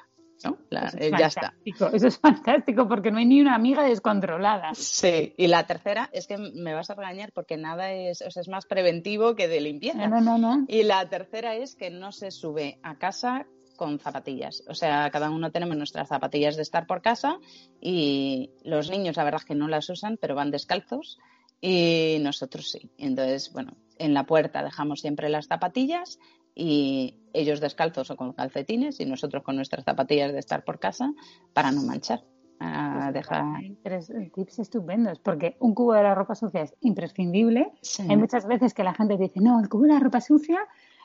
¿no? 0.43 0.57
Eh, 0.99 1.11
ya 1.17 1.27
está. 1.27 1.53
Eso 1.65 2.07
es 2.07 2.17
fantástico 2.19 2.87
porque 2.87 3.11
no 3.11 3.17
hay 3.17 3.25
ni 3.25 3.41
una 3.41 3.55
amiga 3.55 3.83
descontrolada. 3.83 4.73
Sí, 4.75 5.33
y 5.37 5.47
la 5.47 5.65
tercera 5.65 6.09
es 6.13 6.27
que 6.27 6.37
me 6.37 6.73
vas 6.73 6.89
a 6.89 6.95
regañar 6.95 7.31
porque 7.33 7.57
nada 7.57 7.91
es, 7.91 8.21
o 8.21 8.29
sea, 8.29 8.41
es 8.41 8.47
más 8.47 8.65
preventivo 8.65 9.35
que 9.35 9.47
de 9.47 9.61
limpieza. 9.61 10.07
No, 10.07 10.21
no, 10.21 10.37
no. 10.37 10.65
Y 10.67 10.83
la 10.83 11.07
tercera 11.09 11.55
es 11.55 11.75
que 11.75 11.89
no 11.89 12.11
se 12.11 12.31
sube 12.31 12.79
a 12.83 12.95
casa 12.97 13.47
con 13.75 13.99
zapatillas. 13.99 14.63
O 14.67 14.73
sea, 14.73 15.09
cada 15.11 15.29
uno 15.29 15.51
tenemos 15.51 15.75
nuestras 15.75 16.07
zapatillas 16.07 16.55
de 16.55 16.61
estar 16.61 16.87
por 16.87 17.01
casa 17.01 17.39
y 17.81 18.51
los 18.63 18.89
niños, 18.89 19.17
la 19.17 19.23
verdad 19.23 19.41
es 19.41 19.45
que 19.45 19.55
no 19.55 19.67
las 19.67 19.89
usan, 19.89 20.17
pero 20.17 20.35
van 20.35 20.51
descalzos 20.51 21.19
y 21.67 22.19
nosotros 22.19 22.69
sí. 22.69 22.91
Entonces, 22.99 23.51
bueno, 23.51 23.73
en 23.97 24.13
la 24.13 24.25
puerta 24.25 24.63
dejamos 24.63 25.01
siempre 25.01 25.29
las 25.29 25.47
zapatillas 25.47 26.19
y 26.53 27.15
ellos 27.33 27.59
descalzos 27.59 28.11
o 28.11 28.15
con 28.15 28.33
calcetines 28.33 28.99
y 28.99 29.05
nosotros 29.05 29.41
con 29.41 29.55
nuestras 29.55 29.83
zapatillas 29.83 30.31
de 30.31 30.37
estar 30.37 30.63
por 30.63 30.77
casa 30.77 31.11
para 31.53 31.71
no 31.71 31.81
manchar. 31.81 32.23
Ah, 32.59 33.09
pues 33.11 33.27
Hay 33.31 33.77
tres 33.83 34.13
tips 34.33 34.59
estupendos, 34.59 35.19
porque 35.19 35.57
un 35.59 35.73
cubo 35.73 35.93
de 35.93 36.03
la 36.03 36.13
ropa 36.13 36.35
sucia 36.35 36.61
es 36.61 36.75
imprescindible. 36.81 37.71
Hay 38.07 38.15
muchas 38.15 38.45
veces 38.45 38.75
que 38.75 38.83
la 38.83 38.93
gente 38.93 39.17
dice, 39.17 39.41
no, 39.41 39.59
el 39.59 39.67
cubo 39.67 39.83
de 39.83 39.93
la 39.93 39.99
ropa 39.99 40.21
sucia 40.21 40.59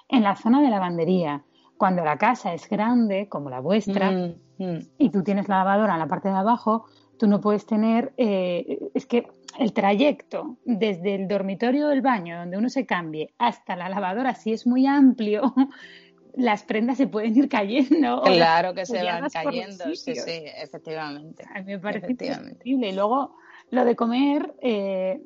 en 0.08 0.22
la 0.22 0.36
zona 0.36 0.60
de 0.60 0.68
lavandería. 0.68 1.42
Cuando 1.78 2.04
la 2.04 2.18
casa 2.18 2.52
es 2.52 2.68
grande, 2.68 3.28
como 3.30 3.48
la 3.48 3.60
vuestra, 3.60 4.10
mm, 4.10 4.34
mm. 4.58 4.78
y 4.98 5.08
tú 5.08 5.22
tienes 5.22 5.48
la 5.48 5.56
lavadora 5.58 5.94
en 5.94 6.00
la 6.00 6.06
parte 6.06 6.28
de 6.28 6.34
abajo, 6.34 6.84
tú 7.20 7.26
no 7.26 7.40
puedes 7.40 7.66
tener, 7.66 8.14
eh, 8.16 8.90
es 8.94 9.04
que 9.04 9.28
el 9.58 9.72
trayecto 9.72 10.56
desde 10.64 11.14
el 11.14 11.28
dormitorio 11.28 11.88
del 11.88 12.02
baño, 12.02 12.38
donde 12.38 12.56
uno 12.56 12.68
se 12.68 12.86
cambie, 12.86 13.34
hasta 13.38 13.76
la 13.76 13.88
lavadora, 13.88 14.34
si 14.34 14.52
es 14.52 14.66
muy 14.66 14.86
amplio, 14.86 15.54
las 16.34 16.62
prendas 16.62 16.96
se 16.96 17.06
pueden 17.06 17.36
ir 17.36 17.48
cayendo. 17.48 18.22
Claro 18.24 18.74
que 18.74 18.86
se 18.86 19.02
van 19.02 19.28
cayendo, 19.30 19.84
sí, 19.94 20.14
sí, 20.14 20.42
efectivamente. 20.56 21.44
A 21.52 21.60
mí 21.60 21.72
me 21.72 21.78
parece 21.78 22.12
increíble. 22.12 22.88
Y 22.88 22.92
luego, 22.92 23.36
lo 23.70 23.84
de 23.84 23.96
comer, 23.96 24.54
eh, 24.60 25.20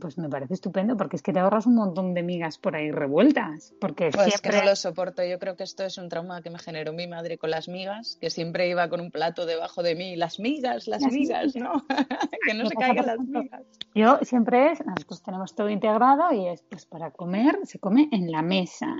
pues 0.00 0.18
me 0.18 0.28
parece 0.28 0.54
estupendo 0.54 0.96
porque 0.96 1.16
es 1.16 1.22
que 1.22 1.32
te 1.32 1.40
ahorras 1.40 1.66
un 1.66 1.74
montón 1.74 2.14
de 2.14 2.22
migas 2.22 2.58
por 2.58 2.76
ahí 2.76 2.90
revueltas. 2.90 3.74
Porque 3.80 4.10
pues 4.10 4.26
siempre... 4.26 4.50
que 4.50 4.56
no 4.58 4.64
lo 4.64 4.76
soporto. 4.76 5.24
Yo 5.24 5.38
creo 5.38 5.56
que 5.56 5.64
esto 5.64 5.84
es 5.84 5.98
un 5.98 6.08
trauma 6.08 6.42
que 6.42 6.50
me 6.50 6.58
generó 6.58 6.92
mi 6.92 7.06
madre 7.06 7.38
con 7.38 7.50
las 7.50 7.68
migas, 7.68 8.16
que 8.20 8.30
siempre 8.30 8.68
iba 8.68 8.88
con 8.88 9.00
un 9.00 9.10
plato 9.10 9.46
debajo 9.46 9.82
de 9.82 9.94
mí. 9.94 10.16
Las 10.16 10.40
migas, 10.40 10.88
las, 10.88 11.02
migas, 11.02 11.54
¿no? 11.56 11.84
que 12.46 12.54
no 12.54 12.66
se 12.66 12.74
caigan 12.74 13.06
las 13.06 13.20
migas. 13.20 13.62
Yo 13.94 14.18
siempre 14.22 14.72
es, 14.72 14.84
nosotros 14.84 15.22
tenemos 15.22 15.54
todo 15.54 15.68
integrado 15.68 16.32
y 16.32 16.48
es, 16.48 16.62
pues 16.62 16.86
para 16.86 17.10
comer 17.10 17.58
se 17.64 17.78
come 17.78 18.08
en 18.12 18.30
la 18.30 18.42
mesa. 18.42 18.96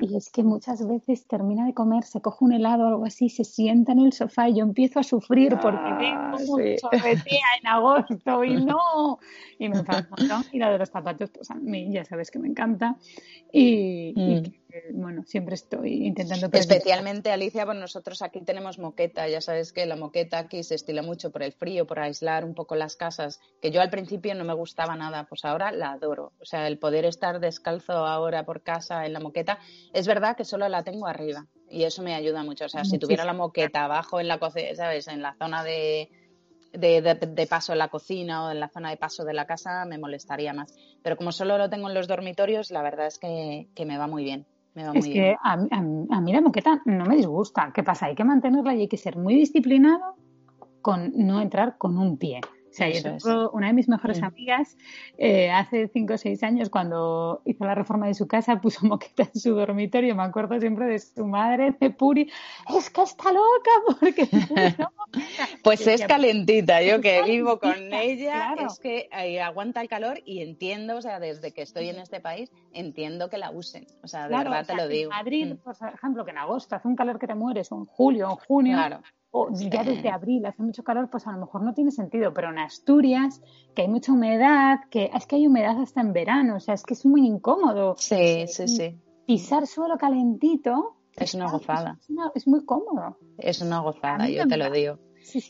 Y 0.00 0.16
es 0.16 0.30
que 0.30 0.42
muchas 0.42 0.86
veces 0.86 1.26
termina 1.26 1.66
de 1.66 1.74
comer, 1.74 2.04
se 2.04 2.22
coge 2.22 2.44
un 2.44 2.52
helado 2.52 2.84
o 2.84 2.88
algo 2.88 3.04
así, 3.04 3.28
se 3.28 3.44
sienta 3.44 3.92
en 3.92 4.00
el 4.00 4.12
sofá 4.14 4.48
y 4.48 4.56
yo 4.56 4.64
empiezo 4.64 4.98
a 4.98 5.02
sufrir 5.02 5.58
porque 5.60 5.78
ah, 5.82 6.32
tengo 6.36 6.54
un 6.54 6.76
chorretea 6.76 7.46
en 7.60 7.66
agosto 7.66 8.44
y 8.44 8.56
no. 8.64 9.18
Y 9.58 9.68
me 9.68 9.78
enfada 9.78 10.08
un 10.10 10.28
montón. 10.28 10.44
Y 10.52 10.58
la 10.58 10.70
de 10.70 10.78
los 10.78 10.88
zapatos, 10.88 11.30
pues 11.30 11.50
a 11.50 11.54
mí 11.54 11.92
ya 11.92 12.04
sabes 12.04 12.30
que 12.30 12.38
me 12.38 12.48
encanta. 12.48 12.96
Y, 13.52 14.14
mm. 14.16 14.63
Bueno, 14.92 15.24
siempre 15.24 15.54
estoy 15.54 16.06
intentando. 16.06 16.48
Especialmente, 16.52 17.30
Alicia, 17.30 17.64
pues 17.64 17.78
nosotros 17.78 18.22
aquí 18.22 18.40
tenemos 18.42 18.78
moqueta. 18.78 19.28
Ya 19.28 19.40
sabes 19.40 19.72
que 19.72 19.86
la 19.86 19.96
moqueta 19.96 20.38
aquí 20.38 20.62
se 20.62 20.74
estila 20.74 21.02
mucho 21.02 21.30
por 21.30 21.42
el 21.42 21.52
frío, 21.52 21.86
por 21.86 22.00
aislar 22.00 22.44
un 22.44 22.54
poco 22.54 22.74
las 22.74 22.96
casas, 22.96 23.40
que 23.60 23.70
yo 23.70 23.80
al 23.80 23.90
principio 23.90 24.34
no 24.34 24.44
me 24.44 24.54
gustaba 24.54 24.96
nada, 24.96 25.26
pues 25.28 25.44
ahora 25.44 25.72
la 25.72 25.92
adoro. 25.92 26.32
O 26.40 26.44
sea, 26.44 26.66
el 26.66 26.78
poder 26.78 27.04
estar 27.04 27.40
descalzo 27.40 27.92
ahora 27.92 28.44
por 28.44 28.62
casa 28.62 29.06
en 29.06 29.12
la 29.12 29.20
moqueta 29.20 29.58
es 29.92 30.06
verdad 30.06 30.36
que 30.36 30.44
solo 30.44 30.68
la 30.68 30.82
tengo 30.82 31.06
arriba 31.06 31.46
y 31.68 31.84
eso 31.84 32.02
me 32.02 32.14
ayuda 32.14 32.42
mucho. 32.42 32.66
O 32.66 32.68
sea, 32.68 32.84
si 32.84 32.98
tuviera 32.98 33.24
la 33.24 33.32
moqueta 33.32 33.84
abajo 33.84 34.20
en 34.20 34.28
la 34.28 34.38
cocina, 34.38 34.74
¿sabes? 34.74 35.08
En 35.08 35.22
la 35.22 35.34
zona 35.38 35.64
de, 35.64 36.10
de, 36.72 37.46
paso 37.48 37.72
en 37.72 37.78
la 37.78 37.88
cocina 37.88 38.46
o 38.46 38.50
en 38.50 38.60
la 38.60 38.68
zona 38.68 38.90
de 38.90 38.96
paso 38.96 39.24
de 39.24 39.34
la 39.34 39.46
casa, 39.46 39.84
me 39.84 39.98
molestaría 39.98 40.52
más. 40.52 40.74
Pero 41.02 41.16
como 41.16 41.32
solo 41.32 41.58
lo 41.58 41.70
tengo 41.70 41.88
en 41.88 41.94
los 41.94 42.08
dormitorios, 42.08 42.70
la 42.70 42.82
verdad 42.82 43.06
es 43.06 43.18
que, 43.18 43.68
me 43.84 43.98
va 43.98 44.06
muy 44.06 44.24
bien. 44.24 44.46
Me 44.74 44.84
va 44.84 44.92
es 44.94 45.06
que 45.06 45.36
A, 45.42 45.52
a, 45.52 46.20
mí 46.20 46.32
la 46.32 46.40
moqueta 46.40 46.82
no 46.84 47.04
me 47.04 47.16
disgusta. 47.16 47.70
¿Qué 47.72 47.82
pasa? 47.82 48.06
Hay 48.06 48.14
que 48.14 48.24
mantenerla 48.24 48.74
y 48.74 48.80
hay 48.80 48.88
que 48.88 48.96
ser 48.96 49.16
muy 49.16 49.34
disciplinado 49.34 50.16
con 50.82 51.12
no 51.16 51.40
entrar 51.40 51.78
con 51.78 51.96
un 51.96 52.18
pie. 52.18 52.40
O 52.74 52.76
sea, 52.76 52.88
yo 52.90 53.02
tengo 53.02 53.50
una 53.50 53.68
de 53.68 53.72
mis 53.72 53.88
mejores 53.88 54.20
mm. 54.20 54.24
amigas, 54.24 54.76
eh, 55.16 55.48
hace 55.48 55.86
cinco 55.86 56.14
o 56.14 56.18
seis 56.18 56.42
años, 56.42 56.70
cuando 56.70 57.40
hizo 57.44 57.64
la 57.64 57.76
reforma 57.76 58.08
de 58.08 58.14
su 58.14 58.26
casa, 58.26 58.60
puso 58.60 58.84
moqueta 58.84 59.30
en 59.32 59.40
su 59.40 59.54
dormitorio. 59.54 60.16
Me 60.16 60.24
acuerdo 60.24 60.58
siempre 60.58 60.86
de 60.86 60.98
su 60.98 61.24
madre, 61.24 61.76
de 61.78 61.90
Puri. 61.90 62.32
Es 62.76 62.90
que 62.90 63.02
está 63.02 63.30
loca 63.30 63.70
porque 64.00 64.28
Pues 65.62 65.86
es 65.86 66.04
calentita. 66.04 66.82
Yo 66.82 67.00
que 67.00 67.22
vivo 67.22 67.60
con 67.60 67.92
ella, 67.92 68.56
es 68.66 68.80
que 68.80 69.08
aguanta 69.40 69.80
el 69.80 69.88
calor 69.88 70.20
y 70.24 70.42
entiendo, 70.42 70.96
o 70.96 71.02
sea, 71.02 71.20
desde 71.20 71.52
que 71.52 71.62
estoy 71.62 71.90
en 71.90 72.00
este 72.00 72.20
país, 72.20 72.50
entiendo 72.72 73.30
que 73.30 73.38
la 73.38 73.52
usen. 73.52 73.86
O 74.02 74.08
sea, 74.08 74.26
de 74.26 74.36
verdad 74.36 74.66
te 74.66 74.74
lo 74.74 74.88
digo. 74.88 75.12
En 75.12 75.16
Madrid, 75.16 75.54
mm. 75.54 75.56
por 75.58 75.76
ejemplo, 75.94 76.24
que 76.24 76.32
en 76.32 76.38
agosto 76.38 76.74
hace 76.74 76.88
un 76.88 76.96
calor 76.96 77.20
que 77.20 77.28
te 77.28 77.36
mueres, 77.36 77.70
o 77.70 77.76
en 77.76 77.84
julio, 77.84 78.30
o 78.30 78.30
en 78.32 78.36
junio. 78.36 78.76
Claro 78.76 79.00
o 79.36 79.48
ya 79.52 79.82
desde 79.82 80.10
abril 80.10 80.46
hace 80.46 80.62
mucho 80.62 80.84
calor, 80.84 81.10
pues 81.10 81.26
a 81.26 81.32
lo 81.32 81.38
mejor 81.38 81.62
no 81.62 81.74
tiene 81.74 81.90
sentido, 81.90 82.32
pero 82.32 82.50
en 82.50 82.58
Asturias, 82.60 83.42
que 83.74 83.82
hay 83.82 83.88
mucha 83.88 84.12
humedad, 84.12 84.78
que 84.90 85.10
es 85.12 85.26
que 85.26 85.34
hay 85.34 85.48
humedad 85.48 85.76
hasta 85.80 86.00
en 86.00 86.12
verano, 86.12 86.54
o 86.54 86.60
sea, 86.60 86.74
es 86.74 86.84
que 86.84 86.94
es 86.94 87.04
muy 87.04 87.26
incómodo. 87.26 87.96
Sí, 87.98 88.46
sí, 88.46 88.68
sí. 88.68 88.96
Pisar 89.26 89.66
suelo 89.66 89.98
calentito. 89.98 90.98
Es 91.16 91.34
una 91.34 91.50
gozada. 91.50 91.98
Es, 92.36 92.46
muy 92.46 92.64
cómodo. 92.64 93.18
Es 93.36 93.60
una 93.60 93.80
gozada, 93.80 94.28
yo 94.28 94.46
te 94.46 94.56
lo 94.56 94.70
digo. 94.70 95.00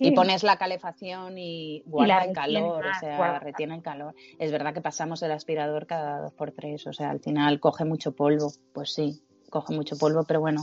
Y 0.00 0.12
pones 0.12 0.44
la 0.44 0.56
calefacción 0.56 1.36
y 1.36 1.82
guarda 1.84 2.24
el 2.24 2.32
calor, 2.32 2.86
o 2.86 2.98
sea, 2.98 3.38
retiene 3.38 3.74
el 3.74 3.82
calor. 3.82 4.14
Es 4.38 4.50
verdad 4.50 4.72
que 4.72 4.80
pasamos 4.80 5.22
el 5.22 5.32
aspirador 5.32 5.86
cada 5.86 6.20
dos 6.22 6.32
por 6.32 6.52
tres, 6.52 6.86
o 6.86 6.94
sea, 6.94 7.10
al 7.10 7.20
final 7.20 7.60
coge 7.60 7.84
mucho 7.84 8.16
polvo, 8.16 8.50
pues 8.72 8.94
sí 8.94 9.20
coge 9.50 9.74
mucho 9.74 9.96
polvo, 9.96 10.24
pero 10.24 10.40
bueno, 10.40 10.60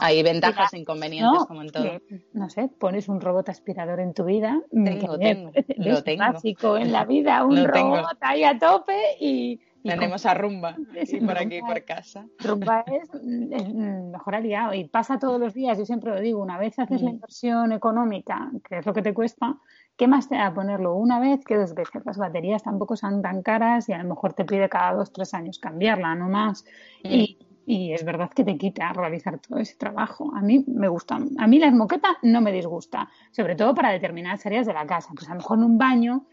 hay 0.00 0.22
ventajas 0.22 0.72
e 0.74 0.78
inconvenientes 0.78 1.44
como 1.46 1.62
en 1.62 1.70
todo. 1.70 2.00
no 2.32 2.50
sé, 2.50 2.68
pones 2.78 3.08
un 3.08 3.20
robot 3.20 3.48
aspirador 3.48 4.00
en 4.00 4.14
tu 4.14 4.24
vida, 4.24 4.60
tengo, 4.70 5.18
tengo, 5.18 5.52
lo 5.76 6.02
tengo. 6.02 6.24
básico 6.24 6.76
en 6.76 6.92
la 6.92 7.04
vida, 7.12 7.44
un 7.44 7.64
robot 7.64 8.18
ahí 8.20 8.44
a 8.44 8.58
tope 8.58 8.96
y... 9.20 9.60
Tenemos 9.84 10.26
a 10.26 10.34
Rumba 10.34 10.76
por 11.26 11.38
aquí, 11.38 11.60
por 11.60 11.84
casa. 11.84 12.24
Rumba 12.38 12.84
es, 12.86 13.10
mejor 13.24 14.36
aliado 14.36 14.74
y 14.74 14.84
pasa 14.84 15.18
todos 15.18 15.40
los 15.40 15.54
días, 15.54 15.76
yo 15.76 15.84
siempre 15.84 16.10
lo 16.10 16.20
digo, 16.20 16.40
una 16.40 16.56
vez 16.56 16.78
haces 16.78 17.02
la 17.02 17.10
mm. 17.10 17.14
inversión 17.14 17.72
económica, 17.72 18.52
que 18.68 18.78
es 18.78 18.86
lo 18.86 18.94
que 18.94 19.02
te 19.02 19.12
cuesta, 19.12 19.56
¿qué 19.96 20.06
más 20.06 20.28
te 20.28 20.36
da 20.36 20.54
ponerlo 20.54 20.94
una 20.94 21.18
vez 21.18 21.44
que 21.44 21.56
dos 21.56 21.74
veces? 21.74 22.02
Las 22.04 22.16
baterías 22.16 22.62
tampoco 22.62 22.96
son 22.96 23.22
tan 23.22 23.42
caras 23.42 23.88
y 23.88 23.92
a 23.92 23.98
lo 23.98 24.08
mejor 24.08 24.34
te 24.34 24.44
pide 24.44 24.68
cada 24.68 24.94
dos, 24.94 25.12
tres 25.12 25.34
años 25.34 25.58
cambiarla, 25.58 26.14
no 26.14 26.28
más. 26.28 26.64
Mm. 27.02 27.08
Y 27.10 27.38
y 27.66 27.92
es 27.92 28.04
verdad 28.04 28.30
que 28.30 28.44
te 28.44 28.56
quita 28.56 28.92
realizar 28.92 29.38
todo 29.38 29.58
ese 29.58 29.76
trabajo. 29.76 30.32
A 30.34 30.40
mí 30.40 30.64
me 30.66 30.88
gusta. 30.88 31.18
A 31.38 31.46
mí 31.46 31.58
la 31.58 31.70
moqueta 31.70 32.18
no 32.22 32.40
me 32.40 32.52
disgusta, 32.52 33.08
sobre 33.30 33.54
todo 33.54 33.74
para 33.74 33.90
determinadas 33.90 34.44
áreas 34.46 34.66
de 34.66 34.74
la 34.74 34.86
casa. 34.86 35.10
Pues 35.14 35.28
a 35.28 35.30
lo 35.30 35.36
mejor 35.36 35.58
en 35.58 35.64
un 35.64 35.78
baño 35.78 36.26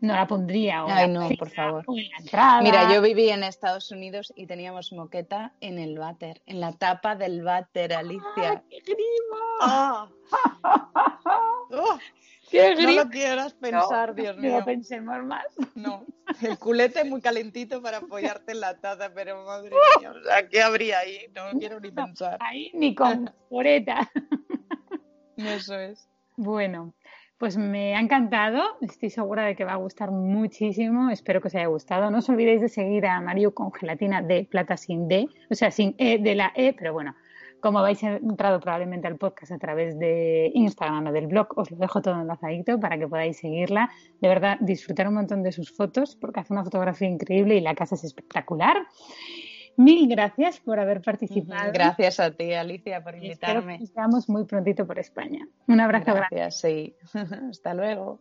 no 0.00 0.14
la 0.14 0.26
pondría. 0.26 0.84
O 0.84 0.88
Ay, 0.88 1.08
no, 1.08 1.28
por 1.38 1.50
favor. 1.50 1.84
Mira, 2.62 2.92
yo 2.92 3.02
viví 3.02 3.30
en 3.30 3.42
Estados 3.42 3.90
Unidos 3.90 4.32
y 4.36 4.46
teníamos 4.46 4.92
moqueta 4.92 5.54
en 5.60 5.78
el 5.78 5.98
váter, 5.98 6.42
en 6.46 6.60
la 6.60 6.72
tapa 6.72 7.16
del 7.16 7.42
váter, 7.42 7.92
Alicia. 7.92 8.62
¡Qué 8.70 8.78
grima! 8.80 9.36
Ah. 9.60 10.08
Oh 11.68 11.98
no 12.52 12.92
lo 12.92 13.08
quieras 13.10 13.54
pensar, 13.54 14.14
Dios 14.14 14.36
mío. 14.36 14.58
No 14.58 14.64
pensemos 14.64 15.24
más. 15.24 15.46
No, 15.74 16.04
el 16.42 16.58
culete 16.58 17.04
muy 17.04 17.20
calentito 17.20 17.82
para 17.82 17.98
apoyarte 17.98 18.52
en 18.52 18.60
la 18.60 18.78
taza, 18.78 19.12
pero 19.14 19.44
madre 19.44 19.70
mía, 20.00 20.12
o 20.12 20.22
sea, 20.22 20.48
¿qué 20.48 20.62
habría 20.62 21.00
ahí? 21.00 21.26
No 21.34 21.58
quiero 21.58 21.80
ni 21.80 21.90
pensar. 21.90 22.38
Ahí 22.40 22.70
ni 22.74 22.94
con 22.94 23.30
poreta. 23.48 24.10
Eso 25.36 25.74
es. 25.78 26.08
Bueno, 26.36 26.94
pues 27.38 27.56
me 27.56 27.94
ha 27.94 28.00
encantado, 28.00 28.62
estoy 28.80 29.10
segura 29.10 29.44
de 29.44 29.56
que 29.56 29.64
va 29.64 29.72
a 29.72 29.76
gustar 29.76 30.10
muchísimo, 30.10 31.10
espero 31.10 31.40
que 31.40 31.48
os 31.48 31.54
haya 31.54 31.66
gustado. 31.66 32.10
No 32.10 32.18
os 32.18 32.28
olvidéis 32.28 32.60
de 32.60 32.68
seguir 32.68 33.06
a 33.06 33.20
Mario 33.20 33.54
con 33.54 33.72
gelatina 33.72 34.22
de 34.22 34.44
plata 34.44 34.76
sin 34.76 35.08
D, 35.08 35.28
o 35.50 35.54
sea, 35.54 35.70
sin 35.70 35.94
E 35.98 36.18
de 36.18 36.34
la 36.34 36.52
E, 36.54 36.72
pero 36.72 36.92
bueno, 36.92 37.14
como 37.60 37.78
habéis 37.78 38.02
entrado 38.02 38.60
probablemente 38.60 39.06
al 39.06 39.16
podcast 39.16 39.52
a 39.52 39.58
través 39.58 39.98
de 39.98 40.50
Instagram 40.54 41.06
o 41.08 41.12
del 41.12 41.26
blog, 41.26 41.48
os 41.56 41.70
lo 41.70 41.76
dejo 41.76 42.02
todo 42.02 42.20
enlazadito 42.20 42.78
para 42.78 42.98
que 42.98 43.08
podáis 43.08 43.38
seguirla. 43.38 43.90
De 44.20 44.28
verdad, 44.28 44.58
disfrutar 44.60 45.08
un 45.08 45.14
montón 45.14 45.42
de 45.42 45.52
sus 45.52 45.70
fotos 45.72 46.16
porque 46.16 46.40
hace 46.40 46.52
una 46.52 46.64
fotografía 46.64 47.08
increíble 47.08 47.56
y 47.56 47.60
la 47.60 47.74
casa 47.74 47.94
es 47.94 48.04
espectacular. 48.04 48.86
Mil 49.76 50.08
gracias 50.08 50.58
por 50.60 50.80
haber 50.80 51.02
participado. 51.02 51.70
Gracias 51.72 52.18
a 52.18 52.30
ti, 52.30 52.54
Alicia, 52.54 53.02
por 53.02 53.14
invitarme. 53.14 53.76
Espero 53.76 54.08
que 54.08 54.12
nos 54.12 54.28
muy 54.28 54.44
prontito 54.44 54.86
por 54.86 54.98
España. 54.98 55.46
Un 55.66 55.80
abrazo. 55.80 56.14
Gracias, 56.14 56.60
sí. 56.60 56.96
Hasta 57.50 57.74
luego. 57.74 58.20